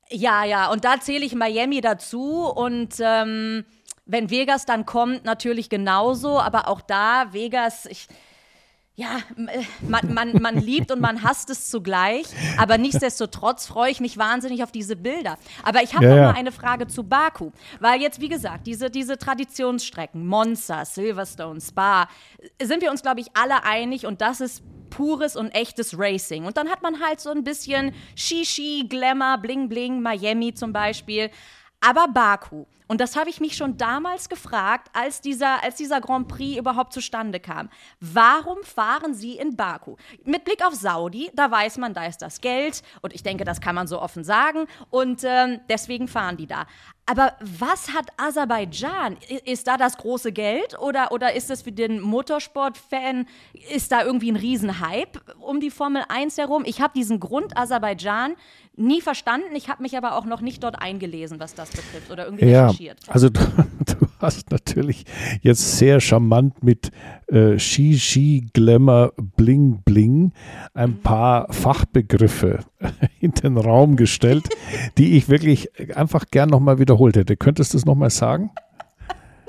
[0.09, 0.71] Ja, ja.
[0.71, 3.65] Und da zähle ich Miami dazu und ähm,
[4.05, 6.39] wenn Vegas dann kommt, natürlich genauso.
[6.39, 8.07] Aber auch da, Vegas, ich
[8.95, 12.25] ja, äh, man, man, man liebt und man hasst es zugleich,
[12.57, 15.37] aber nichtsdestotrotz freue ich mich wahnsinnig auf diese Bilder.
[15.63, 18.89] Aber ich habe ja, noch mal eine Frage zu Baku, weil jetzt, wie gesagt, diese,
[18.89, 22.09] diese Traditionsstrecken, Monza, Silverstone, Spa,
[22.61, 26.45] sind wir uns, glaube ich, alle einig und das ist pures und echtes Racing.
[26.45, 31.31] Und dann hat man halt so ein bisschen Shishi, Glamour, Bling Bling, Miami zum Beispiel.
[31.79, 36.27] Aber Baku, und das habe ich mich schon damals gefragt, als dieser, als dieser Grand
[36.27, 37.69] Prix überhaupt zustande kam.
[38.01, 39.95] Warum fahren Sie in Baku?
[40.25, 42.83] Mit Blick auf Saudi, da weiß man, da ist das Geld.
[43.01, 44.67] Und ich denke, das kann man so offen sagen.
[44.89, 46.67] Und ähm, deswegen fahren die da.
[47.11, 49.17] Aber was hat Aserbaidschan?
[49.43, 53.27] Ist da das große Geld oder, oder ist es für den Motorsportfan,
[53.69, 56.63] ist da irgendwie ein Riesenhype um die Formel 1 herum?
[56.65, 58.37] Ich habe diesen Grund Aserbaidschan
[58.77, 59.53] nie verstanden.
[59.55, 62.67] Ich habe mich aber auch noch nicht dort eingelesen, was das betrifft oder irgendwie ja,
[62.67, 62.99] recherchiert.
[63.09, 63.27] Also
[64.21, 65.05] hast natürlich
[65.41, 66.91] jetzt sehr charmant mit
[67.27, 70.31] äh, Ski, Ski, Glamour, Bling, Bling
[70.73, 71.01] ein mhm.
[71.01, 72.59] paar Fachbegriffe
[73.19, 74.49] in den Raum gestellt,
[74.97, 77.35] die ich wirklich einfach gern nochmal wiederholt hätte.
[77.37, 78.51] Könntest du es nochmal sagen?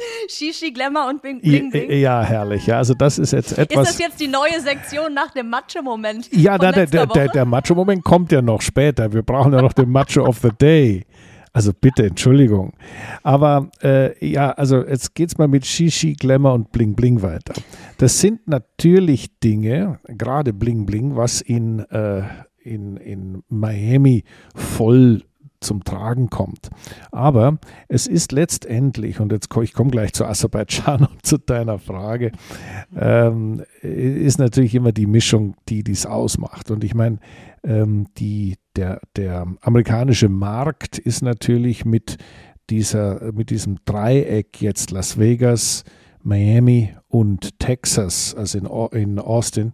[0.28, 1.90] Shishi, Glamour und Bing, Bling, Bling.
[1.90, 2.66] Ja, herrlich.
[2.66, 3.90] Ja, also das ist jetzt etwas.
[3.90, 6.28] Ist das jetzt die neue Sektion nach dem Macho-Moment?
[6.32, 9.12] Ja, der, der, der, der Macho-Moment kommt ja noch später.
[9.12, 11.04] Wir brauchen ja noch den Macho of the Day.
[11.52, 12.72] Also bitte, Entschuldigung.
[13.22, 17.54] Aber äh, ja, also jetzt geht es mal mit Shishi, Glamour und Bling Bling weiter.
[17.98, 22.22] Das sind natürlich Dinge, gerade Bling Bling, was in, äh,
[22.62, 25.22] in, in Miami voll
[25.62, 26.70] zum Tragen kommt.
[27.10, 32.32] Aber es ist letztendlich, und jetzt ich komme gleich zu Aserbaidschan und zu deiner Frage,
[32.96, 36.70] ähm, ist natürlich immer die Mischung, die dies ausmacht.
[36.70, 37.18] Und ich meine,
[37.62, 42.18] ähm, die, der, der amerikanische Markt ist natürlich mit
[42.70, 45.84] dieser, mit diesem Dreieck jetzt Las Vegas,
[46.24, 48.66] Miami und Texas, also in,
[48.98, 49.72] in Austin,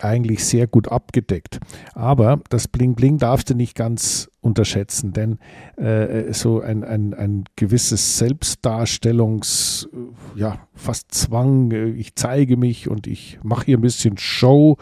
[0.00, 1.60] eigentlich sehr gut abgedeckt.
[1.94, 5.38] Aber das Bling Bling darfst du nicht ganz unterschätzen, denn
[5.76, 9.88] äh, so ein, ein, ein gewisses Selbstdarstellungs,
[10.34, 14.78] ja, fast Zwang, äh, ich zeige mich und ich mache hier ein bisschen Show,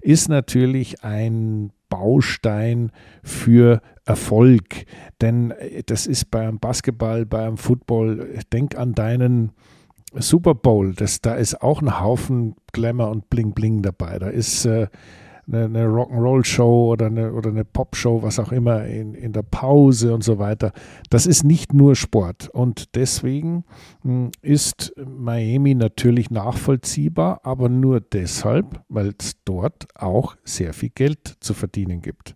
[0.00, 2.90] ist natürlich ein Baustein
[3.22, 4.86] für Erfolg.
[5.20, 9.52] Denn äh, das ist beim Basketball, beim Football, denk an deinen
[10.14, 14.18] Super Bowl, das, da ist auch ein Haufen Glamour und Bling Bling dabei.
[14.18, 14.88] Da ist äh,
[15.46, 20.14] eine, eine Rock'n'Roll-Show oder eine, oder eine Pop-Show, was auch immer, in, in der Pause
[20.14, 20.72] und so weiter.
[21.10, 22.48] Das ist nicht nur Sport.
[22.50, 23.64] Und deswegen
[24.02, 31.36] hm, ist Miami natürlich nachvollziehbar, aber nur deshalb, weil es dort auch sehr viel Geld
[31.40, 32.34] zu verdienen gibt.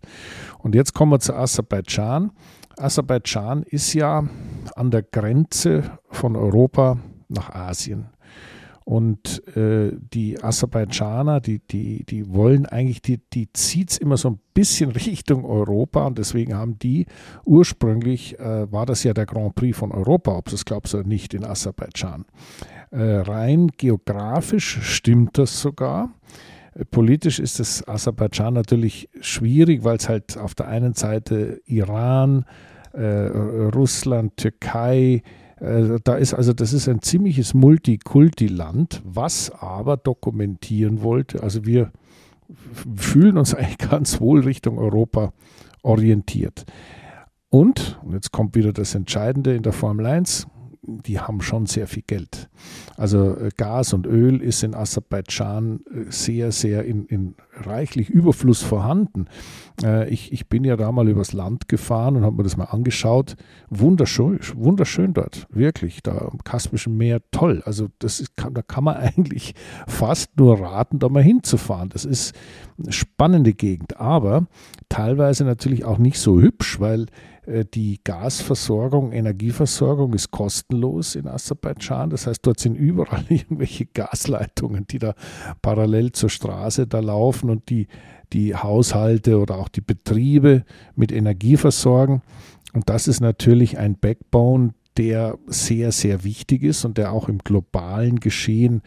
[0.59, 2.31] Und jetzt kommen wir zu Aserbaidschan.
[2.77, 4.27] Aserbaidschan ist ja
[4.75, 6.97] an der Grenze von Europa
[7.29, 8.09] nach Asien.
[8.87, 14.29] Und äh, die Aserbaidschaner, die, die, die wollen eigentlich, die, die zieht es immer so
[14.29, 17.05] ein bisschen Richtung Europa und deswegen haben die
[17.43, 21.05] ursprünglich, äh, war das ja der Grand Prix von Europa, ob du es glaubst oder
[21.05, 22.23] nicht, in Aserbaidschan.
[22.91, 26.13] Äh, rein geografisch stimmt das sogar.
[26.73, 32.45] Äh, politisch ist das Aserbaidschan natürlich schwierig, weil es halt auf der einen Seite Iran,
[32.93, 35.23] äh, Russland, Türkei,
[35.59, 41.41] da ist also, das ist ein ziemliches Multikulti-Land, was aber dokumentieren wollte.
[41.41, 41.91] Also wir
[42.95, 45.33] fühlen uns eigentlich ganz wohl Richtung Europa
[45.81, 46.65] orientiert.
[47.49, 50.47] Und, und jetzt kommt wieder das Entscheidende in der Formel 1,
[50.87, 52.49] die haben schon sehr viel Geld.
[52.95, 58.61] Also äh, Gas und Öl ist in Aserbaidschan äh, sehr, sehr in, in reichlich Überfluss
[58.61, 59.27] vorhanden.
[59.83, 62.65] Äh, ich, ich bin ja da mal übers Land gefahren und habe mir das mal
[62.65, 63.35] angeschaut.
[63.69, 66.01] Wunderschön, wunderschön dort, wirklich.
[66.01, 67.61] Da am Kaspischen Meer, toll.
[67.65, 69.55] Also das ist, da kann man eigentlich
[69.87, 71.89] fast nur raten, da mal hinzufahren.
[71.89, 72.33] Das ist
[72.81, 74.47] eine spannende Gegend, aber
[74.87, 77.07] teilweise natürlich auch nicht so hübsch, weil
[77.73, 82.09] die Gasversorgung, Energieversorgung ist kostenlos in Aserbaidschan.
[82.09, 85.13] Das heißt, dort sind überall irgendwelche Gasleitungen, die da
[85.61, 87.87] parallel zur Straße da laufen und die
[88.33, 90.63] die Haushalte oder auch die Betriebe
[90.95, 92.21] mit Energie versorgen.
[92.73, 97.39] Und das ist natürlich ein Backbone, der sehr, sehr wichtig ist und der auch im
[97.39, 98.81] globalen Geschehen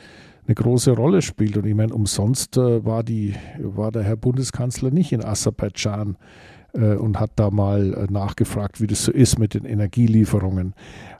[0.46, 1.56] eine große Rolle spielt.
[1.56, 6.59] Und ich meine, umsonst äh, war, die, war der Herr Bundeskanzler nicht in Aserbaidschan äh,
[6.78, 10.74] und hat da mal äh, nachgefragt, wie das so ist mit den Energielieferungen.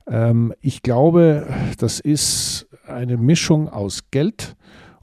[0.06, 1.46] Ähm, ich glaube,
[1.78, 4.56] das ist eine Mischung aus Geld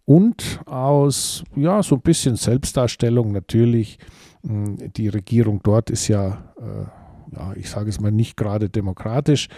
[0.06, 4.00] und aus, ja, so ein bisschen Selbstdarstellung natürlich.
[4.46, 9.50] Hm, die Regierung dort ist ja, äh, ja ich sage es mal, nicht gerade demokratisch,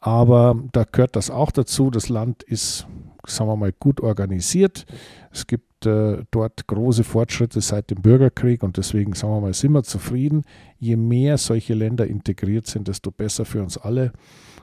[0.00, 1.90] aber da gehört das auch dazu.
[1.90, 2.86] Das Land ist,
[3.26, 4.86] sagen wir mal, gut organisiert.
[5.32, 9.72] Es gibt äh, dort große Fortschritte seit dem Bürgerkrieg und deswegen sagen wir mal, sind
[9.72, 10.44] wir zufrieden.
[10.78, 14.12] Je mehr solche Länder integriert sind, desto besser für uns alle.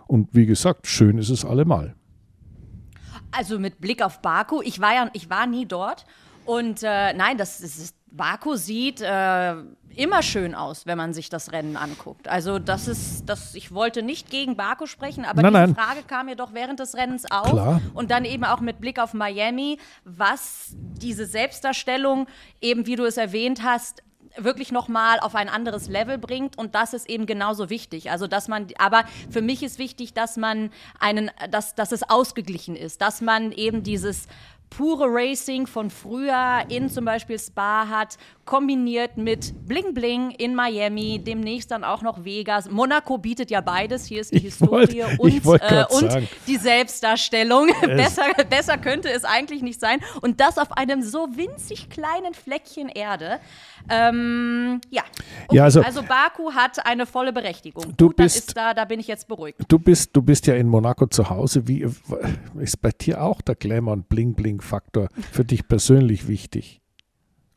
[0.08, 1.96] Und wie gesagt, schön ist es allemal.
[3.32, 6.06] Also mit Blick auf Baku, ich war ja, ich war nie dort
[6.46, 9.56] und äh, nein, das, das ist, Baku sieht äh,
[9.96, 12.28] immer schön aus, wenn man sich das Rennen anguckt.
[12.28, 15.76] Also das ist, das, ich wollte nicht gegen Baku sprechen, aber nein, diese nein.
[15.76, 17.52] Frage kam mir doch während des Rennens auf.
[17.52, 17.82] Klar.
[17.94, 22.28] Und dann eben auch mit Blick auf Miami, was diese Selbstdarstellung
[22.62, 24.04] eben, wie du es erwähnt hast,
[24.38, 28.12] wirklich nochmal auf ein anderes Level bringt und das ist eben genauso wichtig.
[28.12, 32.76] Also dass man, aber für mich ist wichtig, dass man einen, dass, dass es ausgeglichen
[32.76, 34.28] ist, dass man eben dieses
[34.78, 41.22] pure Racing von früher in zum Beispiel Spa hat, kombiniert mit Bling Bling in Miami,
[41.24, 42.70] demnächst dann auch noch Vegas.
[42.70, 44.06] Monaco bietet ja beides.
[44.06, 47.68] Hier ist die ich Historie wollt, und, äh, und die Selbstdarstellung.
[47.82, 50.00] besser, besser könnte es eigentlich nicht sein.
[50.22, 53.40] Und das auf einem so winzig kleinen Fleckchen Erde.
[53.90, 55.04] Ähm, ja.
[55.48, 55.58] Okay.
[55.58, 57.94] ja also, also, Baku hat eine volle Berechtigung.
[57.98, 59.60] Du Gut, bist da, da bin ich jetzt beruhigt.
[59.68, 61.68] Du bist, du bist ja in Monaco zu Hause.
[61.68, 61.86] Wie
[62.60, 66.82] ist bei dir auch der Glamour und Bling Bling Faktor für dich persönlich wichtig?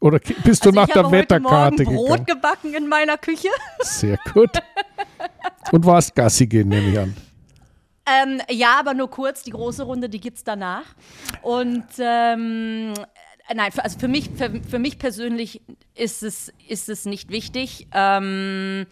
[0.01, 1.99] Oder bist du also nach der Wetterkarte gegangen?
[1.99, 3.49] Ich habe Brot gebacken in meiner Küche.
[3.81, 4.51] Sehr gut.
[5.73, 7.17] Und warst Gassi gehen, nehme ich an.
[8.07, 9.43] Ähm, ja, aber nur kurz.
[9.43, 10.85] Die große Runde, die gibt es danach.
[11.43, 12.93] Und ähm,
[13.53, 15.63] nein, für, also für mich, für, für, mich persönlich
[15.95, 17.89] ist es, ist es nicht wichtig.
[17.93, 18.87] Ähm,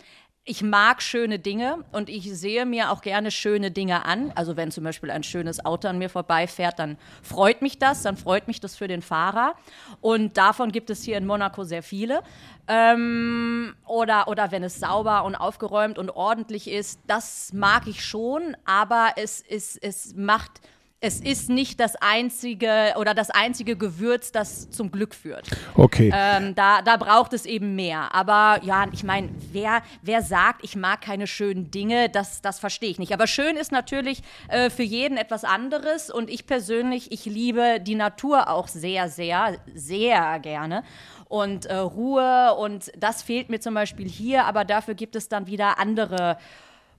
[0.46, 4.30] ich mag schöne Dinge und ich sehe mir auch gerne schöne Dinge an.
[4.34, 8.18] Also wenn zum Beispiel ein schönes Auto an mir vorbeifährt, dann freut mich das, dann
[8.18, 9.54] freut mich das für den Fahrer.
[10.02, 12.22] Und davon gibt es hier in Monaco sehr viele.
[12.68, 18.54] Ähm, oder, oder wenn es sauber und aufgeräumt und ordentlich ist, das mag ich schon,
[18.66, 20.60] aber es, es, es macht
[21.04, 25.50] es ist nicht das einzige oder das einzige Gewürz, das zum Glück führt.
[25.74, 26.10] Okay.
[26.14, 28.14] Ähm, da, da braucht es eben mehr.
[28.14, 32.88] Aber ja, ich meine, wer, wer sagt, ich mag keine schönen Dinge, das, das verstehe
[32.88, 33.12] ich nicht.
[33.12, 36.10] Aber schön ist natürlich äh, für jeden etwas anderes.
[36.10, 40.84] Und ich persönlich, ich liebe die Natur auch sehr, sehr, sehr gerne
[41.28, 42.54] und äh, Ruhe.
[42.54, 46.38] Und das fehlt mir zum Beispiel hier, aber dafür gibt es dann wieder andere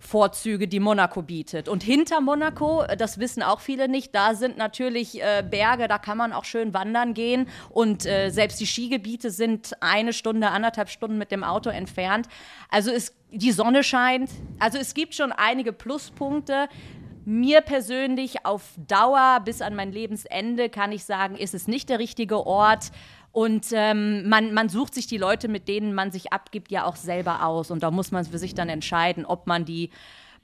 [0.06, 1.68] Vorzüge, die Monaco bietet.
[1.68, 5.98] Und hinter Monaco, äh, das wissen auch viele nicht, da sind natürlich äh, Berge, da
[5.98, 7.48] kann man auch schön wandern gehen.
[7.70, 12.28] Und äh, selbst die Skigebiete sind eine Stunde, anderthalb Stunden mit dem Auto entfernt.
[12.70, 14.30] Also es, die Sonne scheint.
[14.60, 16.68] Also es gibt schon einige Pluspunkte.
[17.28, 21.98] Mir persönlich auf Dauer bis an mein Lebensende kann ich sagen, ist es nicht der
[21.98, 22.92] richtige Ort.
[23.36, 26.96] Und ähm, man, man sucht sich die Leute, mit denen man sich abgibt, ja auch
[26.96, 27.70] selber aus.
[27.70, 29.90] Und da muss man für sich dann entscheiden, ob man die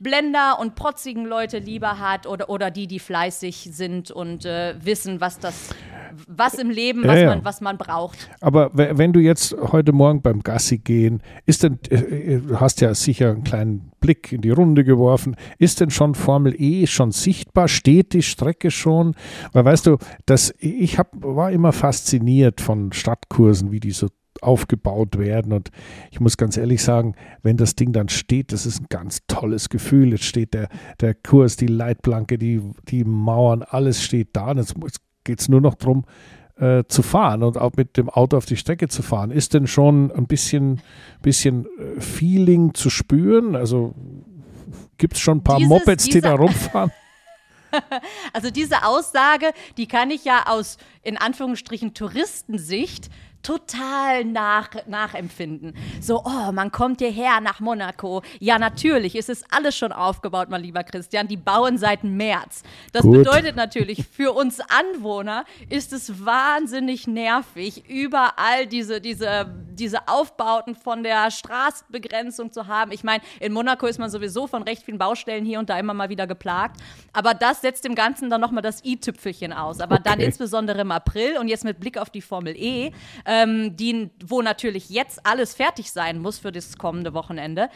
[0.02, 5.22] Blender und protzigen Leute lieber hat oder, oder die, die fleißig sind und äh, wissen,
[5.22, 5.70] was das
[6.28, 7.30] was im Leben, was, ja, ja.
[7.30, 8.30] Man, was man braucht.
[8.42, 12.82] Aber wenn du jetzt heute Morgen beim Gassi gehen, ist denn, äh, äh, du hast
[12.82, 17.12] ja sicher einen kleinen Blick in die Runde geworfen, ist denn schon Formel E schon
[17.12, 17.68] sichtbar?
[17.68, 19.16] Steht die Strecke schon?
[19.54, 24.08] Weil weißt du, das, ich hab, war immer fasziniert von Stadtkursen, wie die so
[24.42, 25.54] aufgebaut werden.
[25.54, 25.70] Und
[26.12, 29.70] ich muss ganz ehrlich sagen, wenn das Ding dann steht, das ist ein ganz tolles
[29.70, 30.12] Gefühl.
[30.12, 30.68] Jetzt steht der,
[31.00, 34.52] der Kurs, die Leitplanke, die, die Mauern, alles steht da.
[34.52, 34.76] Und jetzt
[35.24, 36.06] geht es nur noch darum,
[36.58, 39.32] äh, zu fahren und auch mit dem Auto auf die Strecke zu fahren.
[39.32, 40.82] Ist denn schon ein bisschen,
[41.22, 43.56] bisschen äh, Feeling zu spüren?
[43.56, 43.96] Also
[44.98, 46.92] gibt es schon ein paar Dieses- Mopeds, die da rumfahren?
[48.34, 53.10] Also diese Aussage, die kann ich ja aus in Anführungsstrichen Touristensicht
[53.44, 55.74] total nach, nachempfinden.
[56.00, 58.22] So, oh, man kommt hierher nach Monaco.
[58.40, 61.28] Ja, natürlich, es ist alles schon aufgebaut, mein lieber Christian.
[61.28, 62.64] Die bauen seit März.
[62.94, 63.18] Das Gut.
[63.18, 71.04] bedeutet natürlich, für uns Anwohner ist es wahnsinnig nervig, überall diese, diese, diese Aufbauten von
[71.04, 72.92] der Straßenbegrenzung zu haben.
[72.92, 75.94] Ich meine, in Monaco ist man sowieso von recht vielen Baustellen hier und da immer
[75.94, 76.80] mal wieder geplagt.
[77.12, 79.80] Aber das setzt dem Ganzen dann nochmal das i-Tüpfelchen aus.
[79.80, 80.26] Aber dann Okay.
[80.26, 82.92] insbesondere im April und jetzt mit Blick auf die Formel E,
[83.32, 87.70] ähm, die, wo natürlich jetzt alles fertig sein muss für das kommende Wochenende,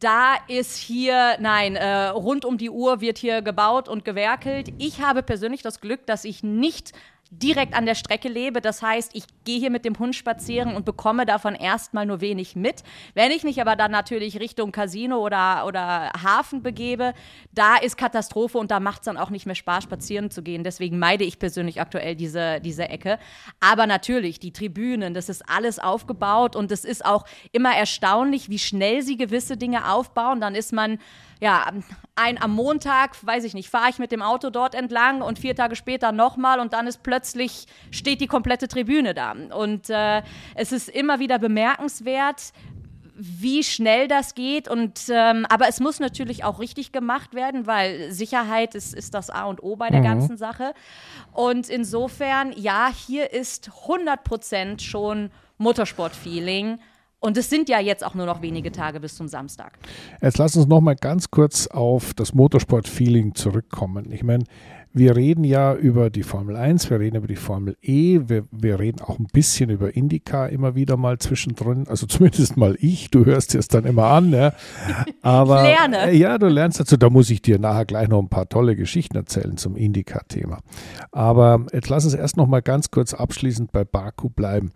[0.00, 4.68] da ist hier, nein, äh, rund um die Uhr wird hier gebaut und gewerkelt.
[4.76, 6.92] Ich habe persönlich das Glück, dass ich nicht
[7.32, 8.60] direkt an der Strecke lebe.
[8.60, 12.56] Das heißt, ich gehe hier mit dem Hund spazieren und bekomme davon erstmal nur wenig
[12.56, 12.82] mit.
[13.14, 17.14] Wenn ich mich aber dann natürlich Richtung Casino oder, oder Hafen begebe,
[17.52, 20.62] da ist Katastrophe und da macht es dann auch nicht mehr Spaß, spazieren zu gehen.
[20.62, 23.18] Deswegen meide ich persönlich aktuell diese, diese Ecke.
[23.60, 28.58] Aber natürlich, die Tribünen, das ist alles aufgebaut und es ist auch immer erstaunlich, wie
[28.58, 30.42] schnell sie gewisse Dinge aufbauen.
[30.42, 30.98] Dann ist man
[31.42, 31.72] ja,
[32.14, 35.56] ein am Montag, weiß ich nicht, fahre ich mit dem Auto dort entlang und vier
[35.56, 39.32] Tage später nochmal und dann ist plötzlich, steht die komplette Tribüne da.
[39.32, 40.22] Und äh,
[40.54, 42.52] es ist immer wieder bemerkenswert,
[43.16, 44.68] wie schnell das geht.
[44.68, 49.28] Und ähm, aber es muss natürlich auch richtig gemacht werden, weil Sicherheit ist, ist das
[49.28, 50.74] A und O bei der ganzen Sache.
[51.32, 56.78] Und insofern, ja, hier ist 100 Prozent schon Motorsport-Feeling.
[57.22, 59.78] Und es sind ja jetzt auch nur noch wenige Tage bis zum Samstag.
[60.20, 64.10] Jetzt lass uns noch mal ganz kurz auf das Motorsport-Feeling zurückkommen.
[64.10, 64.42] Ich meine,
[64.94, 68.78] wir reden ja über die Formel 1, wir reden über die Formel E, wir, wir
[68.78, 73.24] reden auch ein bisschen über IndyCar immer wieder mal zwischendrin, also zumindest mal ich, du
[73.24, 74.52] hörst dir es dann immer an, ja.
[75.22, 76.10] Aber Ich lerne.
[76.10, 78.76] äh, ja, du lernst dazu, da muss ich dir nachher gleich noch ein paar tolle
[78.76, 80.58] Geschichten erzählen zum IndyCar-Thema.
[81.10, 84.72] Aber jetzt lass uns erst noch mal ganz kurz abschließend bei Baku bleiben.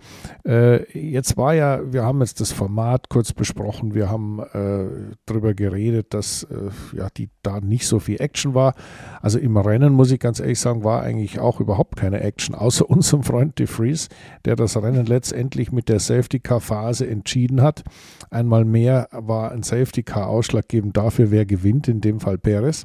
[0.47, 5.55] Äh, jetzt war ja, wir haben jetzt das Format kurz besprochen, wir haben äh, darüber
[5.55, 8.75] geredet, dass äh, ja, die, da nicht so viel Action war.
[9.21, 12.89] Also im Rennen, muss ich ganz ehrlich sagen, war eigentlich auch überhaupt keine Action, außer
[12.91, 14.09] unserem Freund De Vries,
[14.45, 17.85] der das Rennen letztendlich mit der Safety-Car-Phase entschieden hat.
[18.31, 22.85] Einmal mehr war ein Safety-Car ausschlaggebend dafür, wer gewinnt, in dem Fall Perez.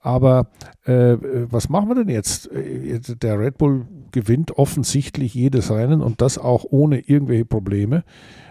[0.00, 0.48] Aber
[0.84, 1.16] äh,
[1.50, 2.50] was machen wir denn jetzt?
[2.52, 8.04] Äh, Der Red Bull gewinnt offensichtlich jedes Rennen und das auch ohne irgendwelche Probleme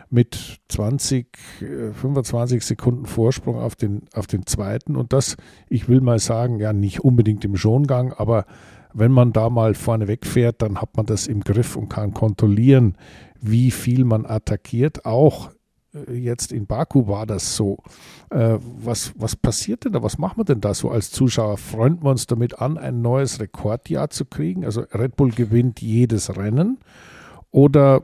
[0.10, 1.28] mit 20,
[1.62, 4.96] äh, 25 Sekunden Vorsprung auf den, auf den zweiten.
[4.96, 5.38] Und das,
[5.70, 8.46] ich will mal sagen, ja, nicht unbedingt im Schongang, aber
[8.94, 12.98] wenn man da mal vorne wegfährt, dann hat man das im Griff und kann kontrollieren,
[13.40, 15.06] wie viel man attackiert.
[15.06, 15.52] Auch
[15.94, 17.78] äh, jetzt in Baku war das so.
[18.30, 20.04] Äh, was, was passiert denn da?
[20.04, 21.58] Was machen wir denn da so als Zuschauer?
[21.58, 24.66] Freunden wir uns damit an, ein neues Rekordjahr zu kriegen?
[24.66, 26.80] Also Red Bull gewinnt jedes Rennen.
[27.52, 28.04] Oder,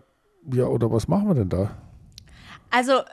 [0.54, 1.72] ja, oder was machen wir denn da?
[2.73, 3.03] Also äh,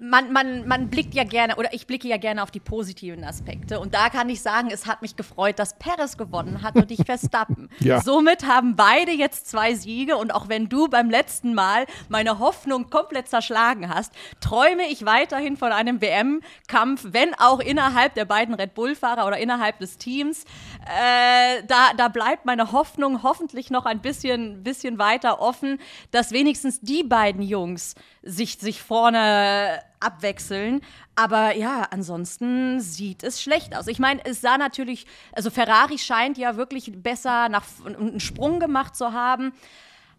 [0.00, 3.80] man, man, man blickt ja gerne, oder ich blicke ja gerne auf die positiven Aspekte.
[3.80, 6.98] Und da kann ich sagen, es hat mich gefreut, dass Perez gewonnen hat und ich
[7.06, 7.70] Verstappen.
[7.80, 8.00] Ja.
[8.00, 10.16] Somit haben beide jetzt zwei Siege.
[10.16, 15.56] Und auch wenn du beim letzten Mal meine Hoffnung komplett zerschlagen hast, träume ich weiterhin
[15.56, 20.44] von einem WM-Kampf, wenn auch innerhalb der beiden Red Bull-Fahrer oder innerhalb des Teams.
[20.84, 25.78] Äh, da, da bleibt meine Hoffnung hoffentlich noch ein bisschen, bisschen weiter offen,
[26.10, 27.94] dass wenigstens die beiden Jungs
[28.28, 30.82] sich, sich vorne abwechseln.
[31.16, 33.86] Aber ja, ansonsten sieht es schlecht aus.
[33.88, 38.94] Ich meine, es sah natürlich, also Ferrari scheint ja wirklich besser nach einen Sprung gemacht
[38.94, 39.52] zu haben.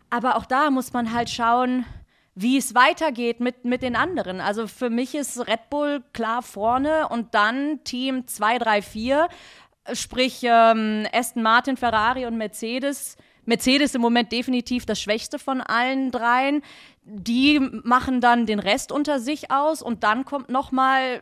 [0.10, 1.86] Aber auch da muss man halt schauen,
[2.34, 4.41] wie es weitergeht mit, mit den anderen.
[4.41, 9.30] Also für mich ist Red Bull klar vorne und dann Team 2, 3, 4,
[9.93, 13.17] sprich ähm, Aston Martin, Ferrari und Mercedes.
[13.45, 16.62] Mercedes im Moment definitiv das Schwächste von allen dreien.
[17.04, 21.22] Die machen dann den Rest unter sich aus und dann kommt noch mal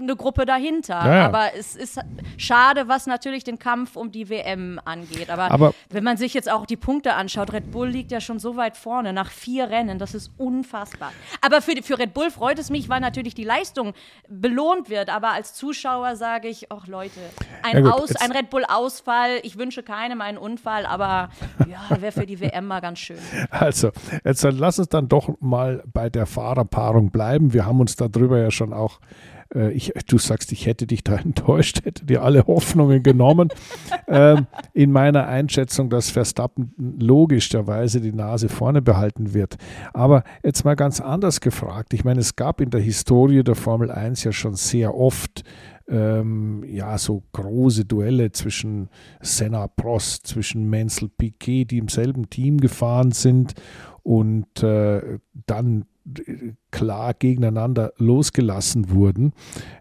[0.00, 0.94] eine Gruppe dahinter.
[1.04, 1.24] Ja, ja.
[1.26, 1.98] Aber es ist
[2.36, 5.30] schade, was natürlich den Kampf um die WM angeht.
[5.30, 8.38] Aber, Aber- wenn man sich jetzt auch die Punkte anschaut, Red Bull liegt ja schon
[8.38, 9.98] so weit vorne nach vier Rennen.
[9.98, 11.12] Das ist unfassbar.
[11.40, 13.94] Aber für, für Red Bull freut es mich, weil natürlich die Leistung
[14.28, 15.10] belohnt wird.
[15.10, 17.20] Aber als Zuschauer sage ich, ach Leute,
[17.62, 19.40] ein, Ja Aus, ein Red Bull-Ausfall.
[19.42, 21.30] Ich wünsche keinem einen Unfall, aber
[21.68, 23.18] ja, wäre für die WM mal ganz schön.
[23.50, 23.90] Also,
[24.24, 27.52] jetzt lass uns dann doch mal bei der Fahrerpaarung bleiben.
[27.52, 29.00] Wir haben uns darüber ja schon auch
[29.54, 33.48] äh, ich, du sagst, ich hätte dich da enttäuscht, hätte dir alle Hoffnungen genommen.
[34.08, 39.56] ähm, in meiner Einschätzung, dass Verstappen logischerweise die Nase vorne behalten wird.
[39.92, 41.94] Aber jetzt mal ganz anders gefragt.
[41.94, 45.44] Ich meine, es gab in der Historie der Formel 1 ja schon sehr oft
[45.88, 48.90] ähm, ja, so große Duelle zwischen
[49.20, 53.54] Senna Prost, zwischen Menzel Piquet, die im selben Team gefahren sind
[54.02, 55.86] und äh, dann
[56.70, 59.32] klar gegeneinander losgelassen wurden.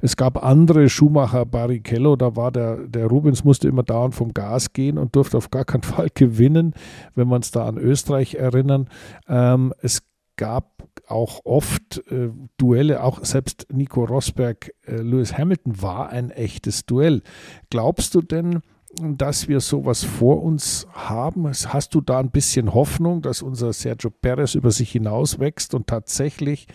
[0.01, 4.73] Es gab andere, Schumacher, Barrichello, da war der, der Rubens musste immer dauernd vom Gas
[4.73, 6.73] gehen und durfte auf gar keinen Fall gewinnen,
[7.15, 8.89] wenn wir uns da an Österreich erinnern.
[9.27, 10.03] Ähm, es
[10.37, 16.85] gab auch oft äh, Duelle, auch selbst Nico Rosberg, äh, Lewis Hamilton war ein echtes
[16.85, 17.21] Duell.
[17.69, 18.61] Glaubst du denn,
[19.01, 21.47] dass wir sowas vor uns haben?
[21.47, 25.87] Hast du da ein bisschen Hoffnung, dass unser Sergio Perez über sich hinaus wächst und
[25.87, 26.67] tatsächlich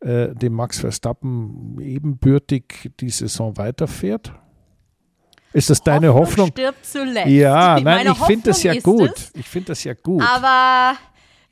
[0.00, 4.32] äh, dem Max Verstappen ebenbürtig die Saison weiterfährt?
[5.52, 6.48] Ist das deine Hoffnung?
[6.48, 6.48] Hoffnung?
[6.48, 7.28] stirbt zuletzt.
[7.28, 9.12] Ja, nein, ich finde das ja gut.
[9.14, 10.22] Es, ich finde das ja gut.
[10.22, 10.96] Aber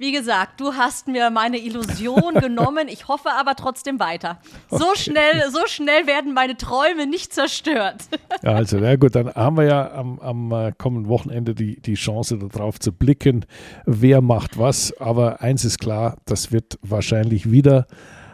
[0.02, 2.88] wie gesagt, du hast mir meine Illusion genommen.
[2.88, 4.40] Ich hoffe aber trotzdem weiter.
[4.68, 4.98] So okay.
[4.98, 8.08] schnell, so schnell werden meine Träume nicht zerstört.
[8.42, 11.94] Ja, also, na gut, dann haben wir ja am, am äh, kommenden Wochenende die, die
[11.94, 13.46] Chance darauf zu blicken,
[13.86, 14.92] wer macht was.
[14.98, 17.86] Aber eins ist klar, das wird wahrscheinlich wieder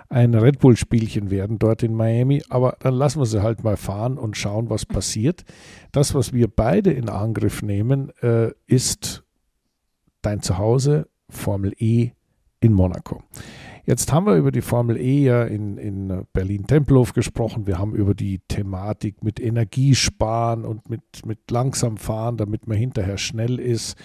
[0.09, 2.43] ein Red Bull-Spielchen werden dort in Miami.
[2.49, 5.45] Aber dann lassen wir sie halt mal fahren und schauen, was passiert.
[5.93, 9.23] Das, was wir beide in Angriff nehmen, äh, ist
[10.23, 12.11] dein Zuhause, Formel E
[12.61, 13.22] in Monaco.
[13.89, 17.66] Jetzt haben wir über die Formel E ja in, in Berlin-Tempelhof gesprochen.
[17.66, 23.16] Wir haben über die Thematik mit Energiesparen und mit, mit langsam fahren, damit man hinterher
[23.16, 23.97] schnell ist,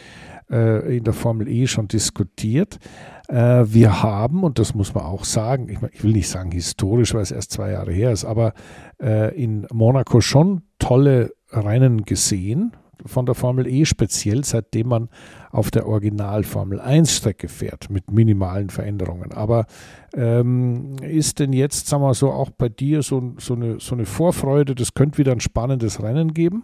[0.49, 2.79] äh, in der Formel E schon diskutiert.
[3.27, 7.13] Äh, wir haben, und das muss man auch sagen, ich, ich, will nicht sagen historisch,
[7.13, 8.53] weil es erst zwei Jahre her ist, aber
[9.01, 12.71] äh, in Monaco schon tolle Rennen gesehen
[13.05, 15.09] von der Formel E, speziell seitdem man
[15.53, 19.31] auf der Original Formel 1 Strecke fährt, mit minimalen Veränderungen.
[19.33, 19.67] Aber
[20.15, 24.05] ähm, ist denn jetzt, sagen wir so, auch bei dir so, so, eine, so eine
[24.05, 26.63] Vorfreude, das könnte wieder ein spannendes Rennen geben?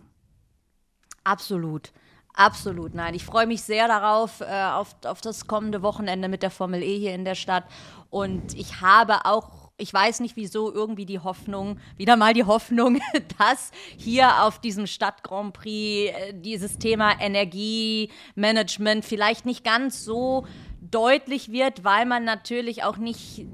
[1.23, 1.93] Absolut.
[2.33, 3.13] Absolut, nein.
[3.13, 6.97] Ich freue mich sehr darauf, äh, auf, auf das kommende Wochenende mit der Formel E
[6.97, 7.65] hier in der Stadt.
[8.09, 12.99] Und ich habe auch ich weiß nicht wieso, irgendwie die Hoffnung, wieder mal die Hoffnung,
[13.39, 20.45] dass hier auf diesem Stadt Grand Prix äh, dieses Thema Energiemanagement vielleicht nicht ganz so
[20.81, 23.45] deutlich wird, weil man natürlich auch nicht,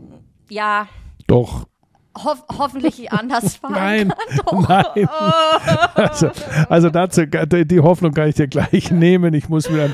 [0.49, 0.87] ja.
[1.27, 1.67] Doch.
[2.17, 4.13] Hoff, hoffentlich anders fahren nein,
[4.45, 4.65] kann.
[4.95, 5.09] Nein,
[5.95, 6.31] also,
[6.69, 9.33] also dazu, die Hoffnung kann ich dir gleich nehmen.
[9.33, 9.93] Ich muss mir dann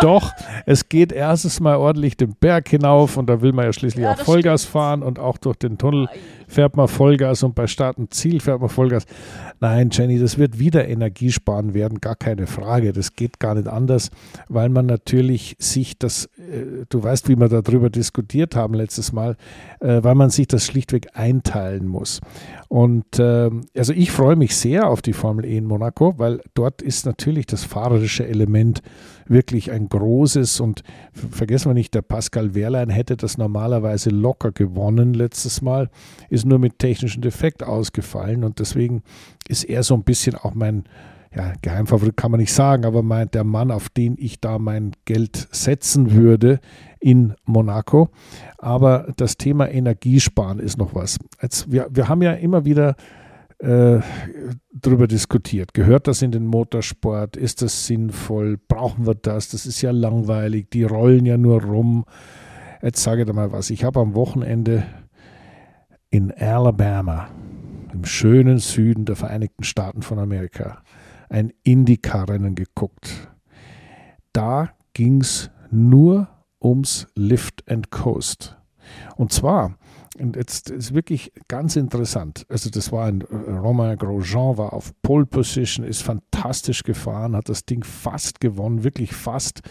[0.00, 0.32] doch,
[0.66, 4.12] es geht erstes Mal ordentlich den Berg hinauf und da will man ja schließlich ja,
[4.12, 4.72] auch Vollgas stimmt.
[4.72, 6.08] fahren und auch durch den Tunnel
[6.46, 9.06] fährt man Vollgas und bei Start und Ziel fährt man Vollgas.
[9.60, 12.92] Nein, Jenny, das wird wieder Energiesparen werden, gar keine Frage.
[12.92, 14.10] Das geht gar nicht anders,
[14.48, 19.36] weil man natürlich sich das, äh, du weißt, wie wir darüber diskutiert haben letztes Mal,
[19.80, 22.20] äh, weil man sich das schlichtweg einteilen muss.
[22.68, 26.82] Und äh, also ich freue mich sehr auf die Formel E in Monaco, weil dort
[26.82, 28.82] ist natürlich das fahrerische Element
[29.28, 30.82] wirklich ein großes und
[31.12, 35.90] vergessen wir nicht, der Pascal Wehrlein hätte das normalerweise locker gewonnen letztes Mal,
[36.36, 39.02] ist nur mit technischem Defekt ausgefallen und deswegen
[39.48, 40.84] ist er so ein bisschen auch mein
[41.34, 44.92] ja, Geheimfavorit kann man nicht sagen, aber mein, der Mann, auf den ich da mein
[45.04, 46.60] Geld setzen würde
[46.98, 48.08] in Monaco.
[48.56, 51.18] Aber das Thema Energiesparen ist noch was.
[51.42, 52.96] Jetzt, wir, wir haben ja immer wieder
[53.58, 54.00] äh,
[54.72, 55.74] darüber diskutiert.
[55.74, 57.36] Gehört das in den Motorsport?
[57.36, 58.58] Ist das sinnvoll?
[58.68, 59.48] Brauchen wir das?
[59.48, 60.70] Das ist ja langweilig.
[60.70, 62.06] Die rollen ja nur rum.
[62.82, 63.68] Jetzt sage ich dir mal was.
[63.70, 64.84] Ich habe am Wochenende
[66.16, 67.28] in Alabama,
[67.92, 70.82] im schönen Süden der Vereinigten Staaten von Amerika,
[71.28, 73.28] ein Indycar-Rennen geguckt.
[74.32, 78.56] Da ging es nur ums Lift and Coast.
[79.16, 79.76] Und zwar
[80.20, 82.46] und jetzt ist wirklich ganz interessant.
[82.48, 87.48] Also das war ein äh, Romain Grosjean, war auf Pole Position, ist fantastisch gefahren, hat
[87.48, 89.62] das Ding fast gewonnen, wirklich fast.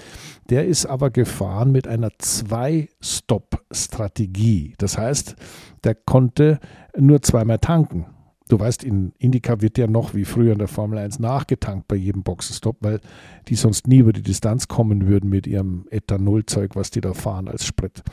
[0.50, 4.76] Der ist aber gefahren mit einer Zwei-Stop-Strategie.
[4.78, 5.36] Das heißt,
[5.84, 6.60] der konnte
[6.98, 8.06] nur zweimal tanken.
[8.48, 11.96] Du weißt, in Indica wird ja noch wie früher in der Formel 1 nachgetankt bei
[11.96, 13.00] jedem Boxenstopp, weil
[13.48, 17.48] die sonst nie über die Distanz kommen würden mit ihrem Ethanolzeug, was die da fahren
[17.48, 18.04] als Sprit.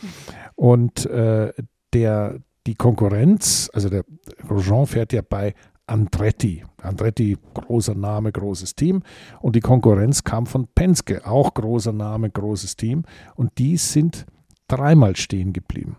[0.55, 1.53] Und äh,
[1.93, 4.05] der, die Konkurrenz, also der
[4.47, 5.55] Grosjean fährt ja bei
[5.86, 6.64] Andretti.
[6.80, 9.03] Andretti, großer Name, großes Team.
[9.40, 13.03] Und die Konkurrenz kam von Penske, auch großer Name, großes Team.
[13.34, 14.26] Und die sind
[14.68, 15.97] dreimal stehen geblieben.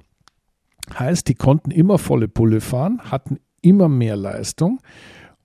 [0.97, 4.79] Heißt, die konnten immer volle Pulle fahren, hatten immer mehr Leistung,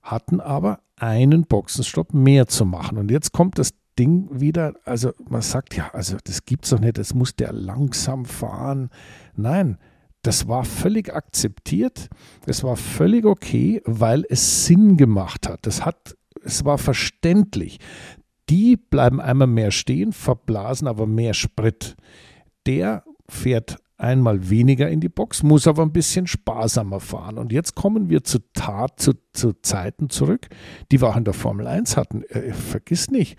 [0.01, 2.97] hatten aber einen Boxenstopp mehr zu machen.
[2.97, 6.97] Und jetzt kommt das Ding wieder, also man sagt ja, also das gibt's doch nicht,
[6.97, 8.89] das muss der langsam fahren.
[9.35, 9.77] Nein,
[10.21, 12.09] das war völlig akzeptiert,
[12.45, 15.59] es war völlig okay, weil es Sinn gemacht hat.
[15.65, 17.79] Das hat, es war verständlich.
[18.49, 21.95] Die bleiben einmal mehr stehen, verblasen aber mehr Sprit.
[22.65, 27.37] Der fährt einmal weniger in die Box, muss aber ein bisschen sparsamer fahren.
[27.37, 30.47] Und jetzt kommen wir zu Tat, zu, zu Zeiten zurück,
[30.91, 32.23] die wir auch in der Formel 1 hatten.
[32.23, 33.37] Äh, vergiss nicht,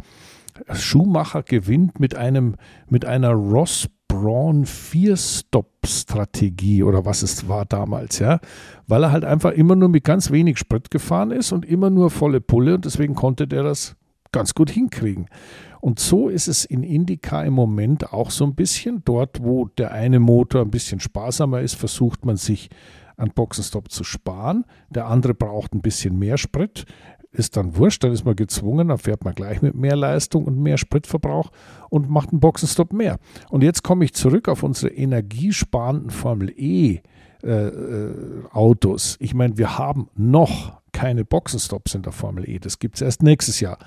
[0.73, 2.57] Schumacher gewinnt mit einem,
[2.89, 8.41] mit einer Ross Braun Vier-Stop-Strategie oder was es war damals, ja,
[8.89, 12.11] weil er halt einfach immer nur mit ganz wenig Sprit gefahren ist und immer nur
[12.11, 13.95] volle Pulle und deswegen konnte der das
[14.33, 15.29] ganz gut hinkriegen.
[15.81, 19.05] Und so ist es in Indica im Moment auch so ein bisschen.
[19.05, 22.69] Dort, wo der eine Motor ein bisschen sparsamer ist, versucht man sich
[23.17, 24.65] an Boxenstopp zu sparen.
[24.89, 26.85] Der andere braucht ein bisschen mehr Sprit.
[27.33, 30.59] Ist dann wurscht, dann ist man gezwungen, dann fährt man gleich mit mehr Leistung und
[30.59, 31.51] mehr Spritverbrauch
[31.89, 33.19] und macht einen Boxenstopp mehr.
[33.51, 37.01] Und jetzt komme ich zurück auf unsere energiesparenden Formel E.
[37.43, 38.15] Äh, äh,
[38.51, 39.17] Autos.
[39.19, 42.59] Ich meine, wir haben noch keine Boxenstops in der Formel E.
[42.59, 43.79] Das gibt es erst nächstes Jahr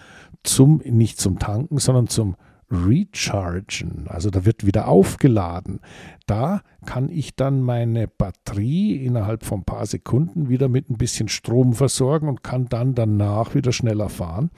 [0.42, 2.36] zum, nicht zum Tanken, sondern zum
[2.74, 4.06] Rechargen.
[4.08, 5.80] Also da wird wieder aufgeladen.
[6.26, 11.30] Da kann ich dann meine Batterie innerhalb von ein paar Sekunden wieder mit ein bisschen
[11.30, 14.50] Strom versorgen und kann dann danach wieder schneller fahren.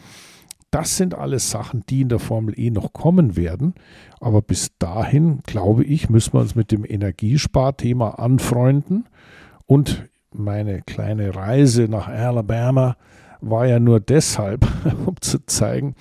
[0.72, 3.76] Das sind alles Sachen, die in der Formel E noch kommen werden.
[4.20, 9.06] Aber bis dahin, glaube ich, müssen wir uns mit dem Energiesparthema anfreunden.
[9.66, 12.98] Und meine kleine Reise nach Alabama
[13.42, 14.66] war ja nur deshalb,
[15.06, 15.96] um zu zeigen,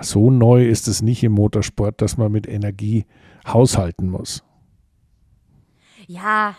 [0.00, 3.06] so neu ist es nicht im Motorsport, dass man mit Energie
[3.46, 4.44] haushalten muss.
[6.06, 6.54] Ja,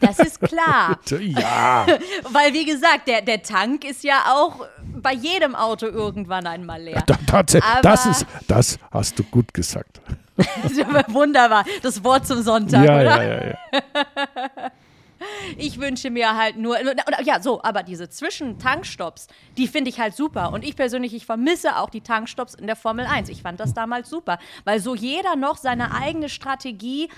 [0.00, 0.98] das ist klar.
[1.20, 1.86] ja.
[2.32, 7.02] Weil, wie gesagt, der, der Tank ist ja auch bei jedem Auto irgendwann einmal leer.
[7.06, 10.00] Da, tatsächlich, das, ist, das hast du gut gesagt.
[11.08, 11.64] Wunderbar.
[11.82, 13.22] Das Wort zum Sonntag, ja, oder?
[13.22, 14.72] Ja, ja, ja.
[15.56, 16.76] Ich wünsche mir halt nur,
[17.22, 20.52] ja, so, aber diese Zwischentankstops, die finde ich halt super.
[20.52, 23.28] Und ich persönlich, ich vermisse auch die Tankstops in der Formel 1.
[23.28, 27.08] Ich fand das damals super, weil so jeder noch seine eigene Strategie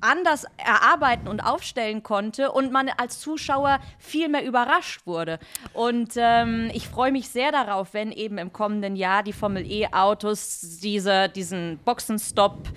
[0.00, 5.38] anders erarbeiten und aufstellen konnte und man als Zuschauer viel mehr überrascht wurde.
[5.72, 10.78] Und ähm, ich freue mich sehr darauf, wenn eben im kommenden Jahr die Formel E-Autos
[10.82, 12.68] diese, diesen Boxenstopp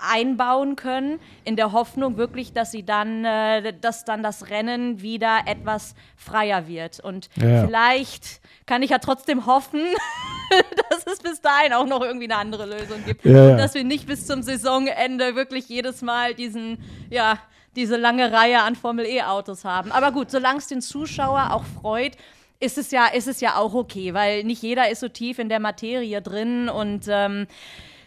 [0.00, 5.40] einbauen können, in der Hoffnung wirklich, dass sie dann, äh, dass dann das Rennen wieder
[5.46, 7.00] etwas freier wird.
[7.00, 7.64] Und ja.
[7.64, 9.80] vielleicht kann ich ja trotzdem hoffen,
[10.90, 13.24] dass es bis dahin auch noch irgendwie eine andere Lösung gibt.
[13.24, 16.78] Ja, Und dass wir nicht bis zum Saisonende wirklich jedes Mal diesen,
[17.10, 17.38] ja,
[17.76, 19.92] diese lange Reihe an Formel E-Autos haben.
[19.92, 22.16] Aber gut, solange es den Zuschauer auch freut,
[22.58, 25.48] ist es ja, ist es ja auch okay, weil nicht jeder ist so tief in
[25.48, 27.46] der Materie drin und ähm,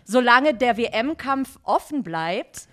[0.05, 2.67] solange der WM-Kampf offen bleibt,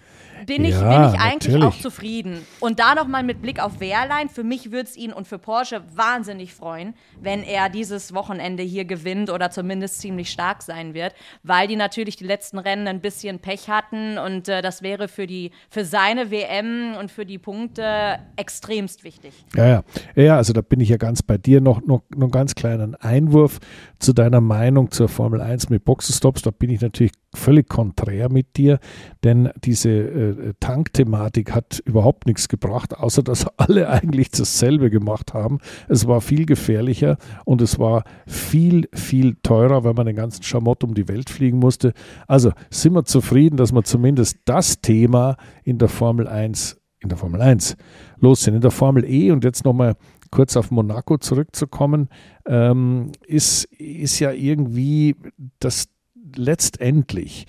[0.46, 1.64] bin ich, ja, bin ich eigentlich natürlich.
[1.64, 2.46] auch zufrieden.
[2.60, 5.82] Und da nochmal mit Blick auf Wehrlein, für mich würde es ihn und für Porsche
[5.94, 11.68] wahnsinnig freuen, wenn er dieses Wochenende hier gewinnt oder zumindest ziemlich stark sein wird, weil
[11.68, 15.50] die natürlich die letzten Rennen ein bisschen Pech hatten und äh, das wäre für, die,
[15.68, 19.32] für seine WM und für die Punkte extremst wichtig.
[19.54, 19.82] Ja, ja.
[20.14, 21.60] Ja, also da bin ich ja ganz bei dir.
[21.60, 23.58] Noch, noch, noch einen ganz kleinen Einwurf
[23.98, 26.42] zu deiner Meinung zur Formel 1 mit Boxenstops.
[26.42, 28.78] Da bin ich natürlich völlig konträr mit dir,
[29.22, 30.29] denn diese äh,
[30.60, 35.58] Tankthematik hat überhaupt nichts gebracht, außer dass alle eigentlich dasselbe gemacht haben.
[35.88, 40.84] Es war viel gefährlicher und es war viel, viel teurer, weil man den ganzen Schamott
[40.84, 41.92] um die Welt fliegen musste.
[42.26, 47.16] Also sind wir zufrieden, dass wir zumindest das Thema in der Formel 1 in der
[47.18, 47.76] Formel 1
[48.18, 48.54] los sind.
[48.54, 49.96] In der Formel E und jetzt nochmal
[50.30, 52.08] kurz auf Monaco zurückzukommen,
[52.46, 55.16] ähm, ist, ist ja irgendwie
[55.58, 55.88] das
[56.36, 57.46] letztendlich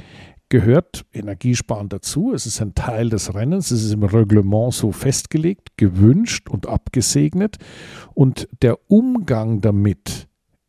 [0.51, 2.33] gehört Energiesparen dazu.
[2.33, 3.71] Es ist ein Teil des Rennens.
[3.71, 7.57] Es ist im Reglement so festgelegt, gewünscht und abgesegnet.
[8.13, 10.20] Und der Umgang damit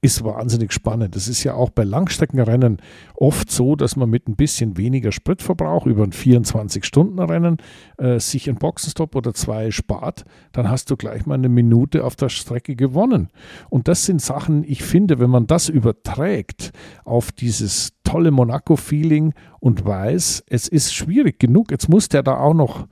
[0.02, 1.14] ist wahnsinnig spannend.
[1.14, 2.78] Es ist ja auch bei Langstreckenrennen
[3.14, 7.58] oft so, dass man mit ein bisschen weniger Spritverbrauch über ein 24-Stunden-Rennen
[7.98, 10.24] äh, sich einen Boxenstopp oder zwei spart.
[10.50, 13.28] Dann hast du gleich mal eine Minute auf der Strecke gewonnen.
[13.70, 16.72] Und das sind Sachen, ich finde, wenn man das überträgt
[17.04, 22.54] auf dieses tolle Monaco-Feeling und weiß, es ist schwierig genug, jetzt muss der da auch
[22.54, 22.88] noch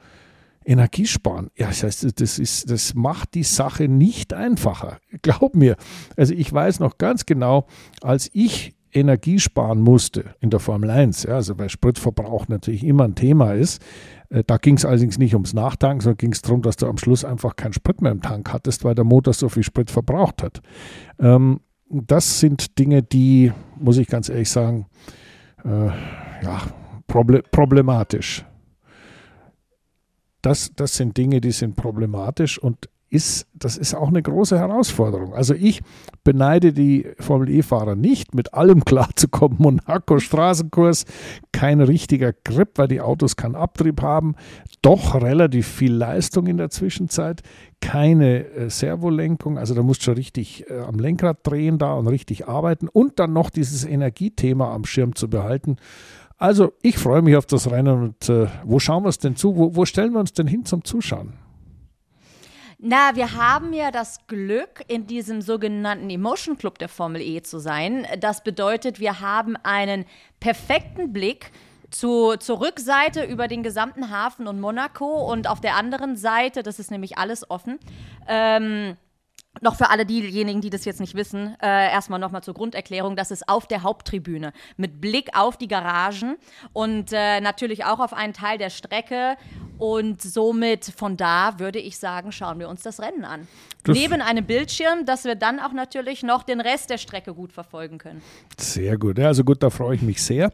[0.64, 1.50] Energie sparen.
[1.56, 4.98] Ja, das heißt, das, ist, das macht die Sache nicht einfacher.
[5.22, 5.76] Glaub mir.
[6.16, 7.66] Also ich weiß noch ganz genau,
[8.02, 13.04] als ich Energie sparen musste in der Formel 1, ja, also weil Spritverbrauch natürlich immer
[13.04, 13.80] ein Thema ist,
[14.30, 16.98] Äh, da ging es allerdings nicht ums Nachtanken, sondern ging es darum, dass du am
[16.98, 20.42] Schluss einfach keinen Sprit mehr im Tank hattest, weil der Motor so viel Sprit verbraucht
[20.42, 20.60] hat.
[21.18, 24.86] Ähm, das sind Dinge, die, muss ich ganz ehrlich sagen,
[25.64, 25.86] äh,
[26.44, 26.62] ja,
[27.08, 28.44] proble problematisch.
[30.42, 35.34] Das, das sind Dinge, die sind problematisch und ist, das ist auch eine große Herausforderung.
[35.34, 35.82] Also ich
[36.22, 39.58] beneide die Formel E-Fahrer nicht, mit allem klarzukommen.
[39.58, 41.04] Monaco Straßenkurs,
[41.52, 44.36] kein richtiger Grip, weil die Autos keinen Abtrieb haben,
[44.80, 47.42] doch relativ viel Leistung in der Zwischenzeit,
[47.80, 52.06] keine äh, Servolenkung, also da musst du schon richtig äh, am Lenkrad drehen da und
[52.06, 55.76] richtig arbeiten und dann noch dieses Energiethema am Schirm zu behalten.
[56.40, 59.56] Also ich freue mich auf das Rennen und äh, wo schauen wir es denn zu?
[59.56, 61.34] Wo, wo stellen wir uns denn hin zum Zuschauen?
[62.78, 67.58] Na, wir haben ja das Glück, in diesem sogenannten Emotion Club der Formel E zu
[67.58, 68.06] sein.
[68.20, 70.06] Das bedeutet, wir haben einen
[70.40, 71.52] perfekten Blick
[71.90, 76.78] zu, zur Rückseite über den gesamten Hafen und Monaco und auf der anderen Seite, das
[76.78, 77.78] ist nämlich alles offen,
[78.26, 78.96] ähm,
[79.60, 83.16] noch für alle diejenigen, die das jetzt nicht wissen, äh, erstmal nochmal zur Grunderklärung.
[83.16, 86.36] Das ist auf der Haupttribüne mit Blick auf die Garagen
[86.72, 89.36] und äh, natürlich auch auf einen Teil der Strecke.
[89.78, 93.48] Und somit von da würde ich sagen, schauen wir uns das Rennen an.
[93.82, 97.50] Das Neben einem Bildschirm, dass wir dann auch natürlich noch den Rest der Strecke gut
[97.50, 98.20] verfolgen können.
[98.58, 99.18] Sehr gut.
[99.18, 100.52] Ja, also gut, da freue ich mich sehr.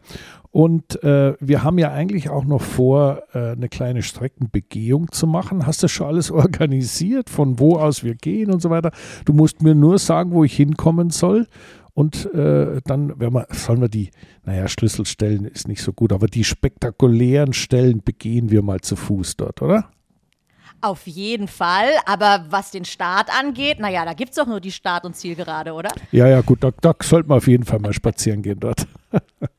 [0.51, 5.67] Und äh, wir haben ja eigentlich auch noch vor, äh, eine kleine Streckenbegehung zu machen.
[5.67, 8.86] Hast du schon alles organisiert, von wo aus wir gehen und so weiter?
[9.25, 11.47] Du musst mir nur sagen, wo ich hinkommen soll.
[11.93, 14.11] Und äh, dann werden wir, sollen wir die,
[14.45, 19.37] naja, Schlüsselstellen ist nicht so gut, aber die spektakulären Stellen begehen wir mal zu Fuß
[19.37, 19.89] dort, oder?
[20.79, 24.71] Auf jeden Fall, aber was den Start angeht, naja, da gibt es doch nur die
[24.71, 25.89] Start- und Zielgerade, oder?
[26.11, 28.85] Ja, ja, gut, da, da sollte man auf jeden Fall mal spazieren gehen dort.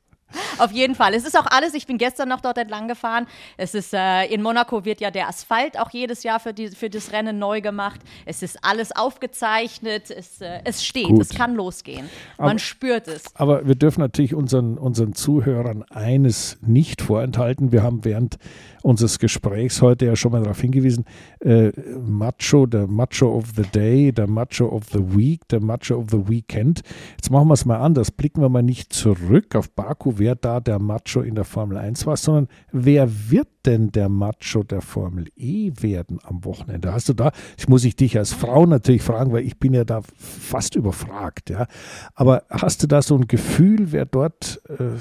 [0.58, 1.14] Auf jeden Fall.
[1.14, 3.26] Es ist auch alles, ich bin gestern noch dort entlang gefahren.
[3.56, 6.90] Es ist, äh, in Monaco wird ja der Asphalt auch jedes Jahr für, die, für
[6.90, 8.00] das Rennen neu gemacht.
[8.26, 11.22] Es ist alles aufgezeichnet, es, äh, es steht, Gut.
[11.22, 12.08] es kann losgehen.
[12.36, 13.24] Man aber, spürt es.
[13.34, 17.72] Aber wir dürfen natürlich unseren, unseren Zuhörern eines nicht vorenthalten.
[17.72, 18.38] Wir haben während
[18.82, 21.04] unseres Gesprächs heute ja schon mal darauf hingewiesen,
[21.40, 26.06] äh, Macho, der Macho of the Day, der Macho of the Week, der Macho of
[26.10, 26.82] the Weekend.
[27.16, 28.10] Jetzt machen wir es mal anders.
[28.10, 32.06] Blicken wir mal nicht zurück auf Baku, wer da der Macho in der Formel 1
[32.06, 36.92] war, sondern wer wird denn der Macho der Formel E werden am Wochenende?
[36.92, 39.84] Hast du da, ich muss ich dich als Frau natürlich fragen, weil ich bin ja
[39.84, 41.66] da fast überfragt, ja.
[42.14, 44.96] Aber hast du da so ein Gefühl, wer dort äh,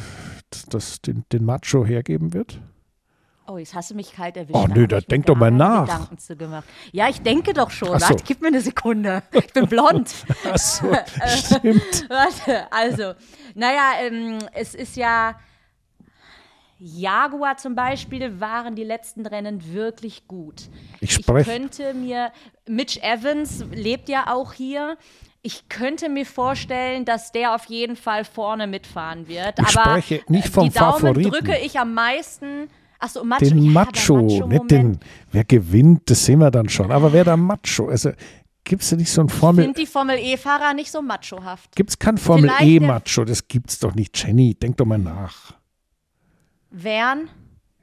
[0.69, 2.61] das, den, den Macho hergeben wird?
[3.49, 4.57] Oh, jetzt hast du mich kalt erwischt.
[4.57, 6.09] Oh, nö, da denk doch mal nach.
[6.91, 7.97] Ja, ich denke doch schon.
[7.97, 8.09] So.
[8.09, 9.23] Warte, gib mir eine Sekunde.
[9.31, 10.13] Ich bin blond.
[10.51, 10.91] Ach so,
[11.27, 12.09] stimmt.
[12.09, 13.13] Warte, also,
[13.55, 15.39] naja, ähm, es ist ja.
[16.79, 20.69] Jaguar zum Beispiel waren die letzten Rennen wirklich gut.
[20.99, 21.49] Ich, spreche.
[21.49, 22.31] ich könnte mir,
[22.67, 24.97] Mitch Evans lebt ja auch hier.
[25.41, 29.57] Ich könnte mir vorstellen, dass der auf jeden Fall vorne mitfahren wird.
[29.57, 31.31] Ich Aber spreche nicht vom die Daumen Favoriten.
[31.31, 32.69] drücke ich am meisten
[32.99, 33.45] Achso, Macho.
[33.45, 34.15] Den ja, Macho.
[34.21, 34.99] Macho nicht den,
[35.31, 36.91] wer gewinnt, das sehen wir dann schon.
[36.91, 37.89] Aber wer der Macho?
[37.89, 38.11] Also
[38.63, 39.65] gibt es nicht so ein Formel.
[39.65, 41.75] Sind die Formel E-Fahrer nicht so machohaft?
[41.75, 43.25] Gibt es kein Formel E-Macho?
[43.25, 44.21] Das gibt's doch nicht.
[44.21, 45.53] Jenny, denk doch mal nach.
[46.69, 47.29] Wern?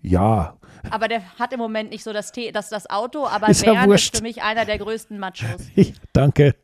[0.03, 0.57] Ja.
[0.91, 4.17] Aber der hat im Moment nicht so das, das, das Auto, aber ist Wern ist
[4.17, 5.63] für mich einer der größten Machos.
[5.75, 6.55] Ich, danke.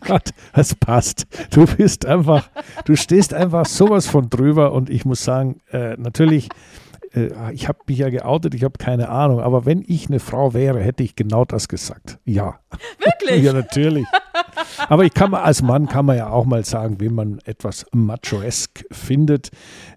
[0.00, 1.26] Gott, es passt.
[1.50, 2.48] Du bist einfach,
[2.86, 6.48] du stehst einfach sowas von drüber und ich muss sagen, äh, natürlich
[7.16, 10.54] äh, ich habe mich ja geoutet, ich habe keine Ahnung, aber wenn ich eine Frau
[10.54, 12.18] wäre, hätte ich genau das gesagt.
[12.24, 12.60] Ja.
[12.98, 13.42] Wirklich?
[13.44, 14.06] ja, natürlich.
[14.88, 17.86] Aber ich kann mal, als Mann kann man ja auch mal sagen, wenn man etwas
[17.92, 19.50] machoesk findet,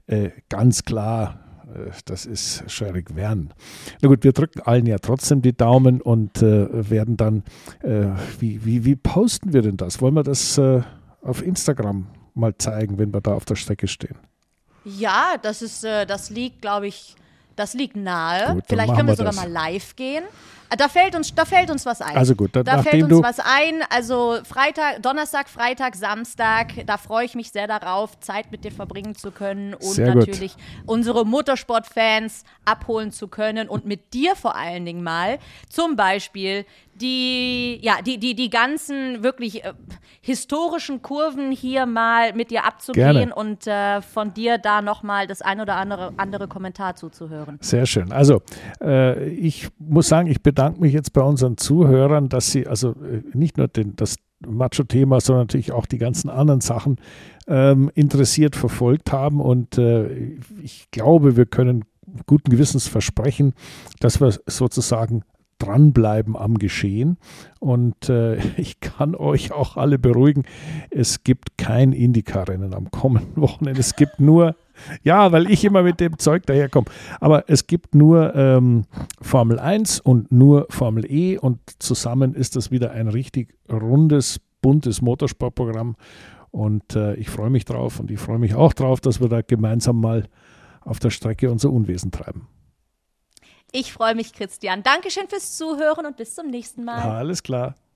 [0.07, 1.39] äh, ganz klar,
[1.73, 3.53] äh, das ist Sherrick Wern.
[4.01, 7.43] Na gut, wir drücken allen ja trotzdem die Daumen und äh, werden dann,
[7.83, 8.07] äh,
[8.39, 10.01] wie, wie, wie posten wir denn das?
[10.01, 10.81] Wollen wir das äh,
[11.21, 14.15] auf Instagram mal zeigen, wenn wir da auf der Strecke stehen?
[14.97, 17.15] Ja, das ist, äh, das liegt, glaube ich,
[17.55, 18.55] das liegt nahe.
[18.55, 20.23] Gut, Vielleicht können wir, wir sogar mal live gehen.
[20.69, 22.15] Ah, da fällt uns, da fällt uns was ein.
[22.15, 23.81] Also gut, da, da fällt uns was ein.
[23.89, 29.15] Also Freitag, Donnerstag, Freitag, Samstag, da freue ich mich sehr darauf, Zeit mit dir verbringen
[29.15, 30.63] zu können und sehr natürlich gut.
[30.85, 35.39] unsere Motorsportfans abholen zu können und mit dir vor allen Dingen mal
[35.69, 36.65] zum Beispiel
[37.01, 39.73] die, ja, die, die, die ganzen wirklich äh,
[40.21, 43.35] historischen Kurven hier mal mit dir abzugehen Gerne.
[43.35, 47.57] und äh, von dir da nochmal das ein oder andere, andere Kommentar zuzuhören.
[47.61, 48.11] Sehr schön.
[48.11, 48.41] Also,
[48.81, 53.21] äh, ich muss sagen, ich bedanke mich jetzt bei unseren Zuhörern, dass sie also äh,
[53.33, 56.97] nicht nur den, das Macho-Thema, sondern natürlich auch die ganzen anderen Sachen
[57.47, 59.39] ähm, interessiert verfolgt haben.
[59.39, 61.85] Und äh, ich glaube, wir können
[62.25, 63.53] guten Gewissens versprechen,
[64.01, 65.23] dass wir sozusagen
[65.59, 67.17] dranbleiben am Geschehen.
[67.59, 70.43] Und äh, ich kann euch auch alle beruhigen,
[70.89, 73.79] es gibt kein Indycar-Rennen am kommenden Wochenende.
[73.79, 74.55] Es gibt nur,
[75.03, 76.87] ja, weil ich immer mit dem Zeug daherkomme,
[77.19, 78.85] aber es gibt nur ähm,
[79.21, 85.01] Formel 1 und nur Formel E und zusammen ist das wieder ein richtig rundes, buntes
[85.01, 85.95] Motorsportprogramm.
[86.51, 89.41] Und äh, ich freue mich drauf und ich freue mich auch drauf, dass wir da
[89.41, 90.25] gemeinsam mal
[90.81, 92.47] auf der Strecke unser Unwesen treiben.
[93.71, 94.83] Ich freue mich, Christian.
[94.83, 97.01] Dankeschön fürs Zuhören und bis zum nächsten Mal.
[97.01, 97.75] Alles klar.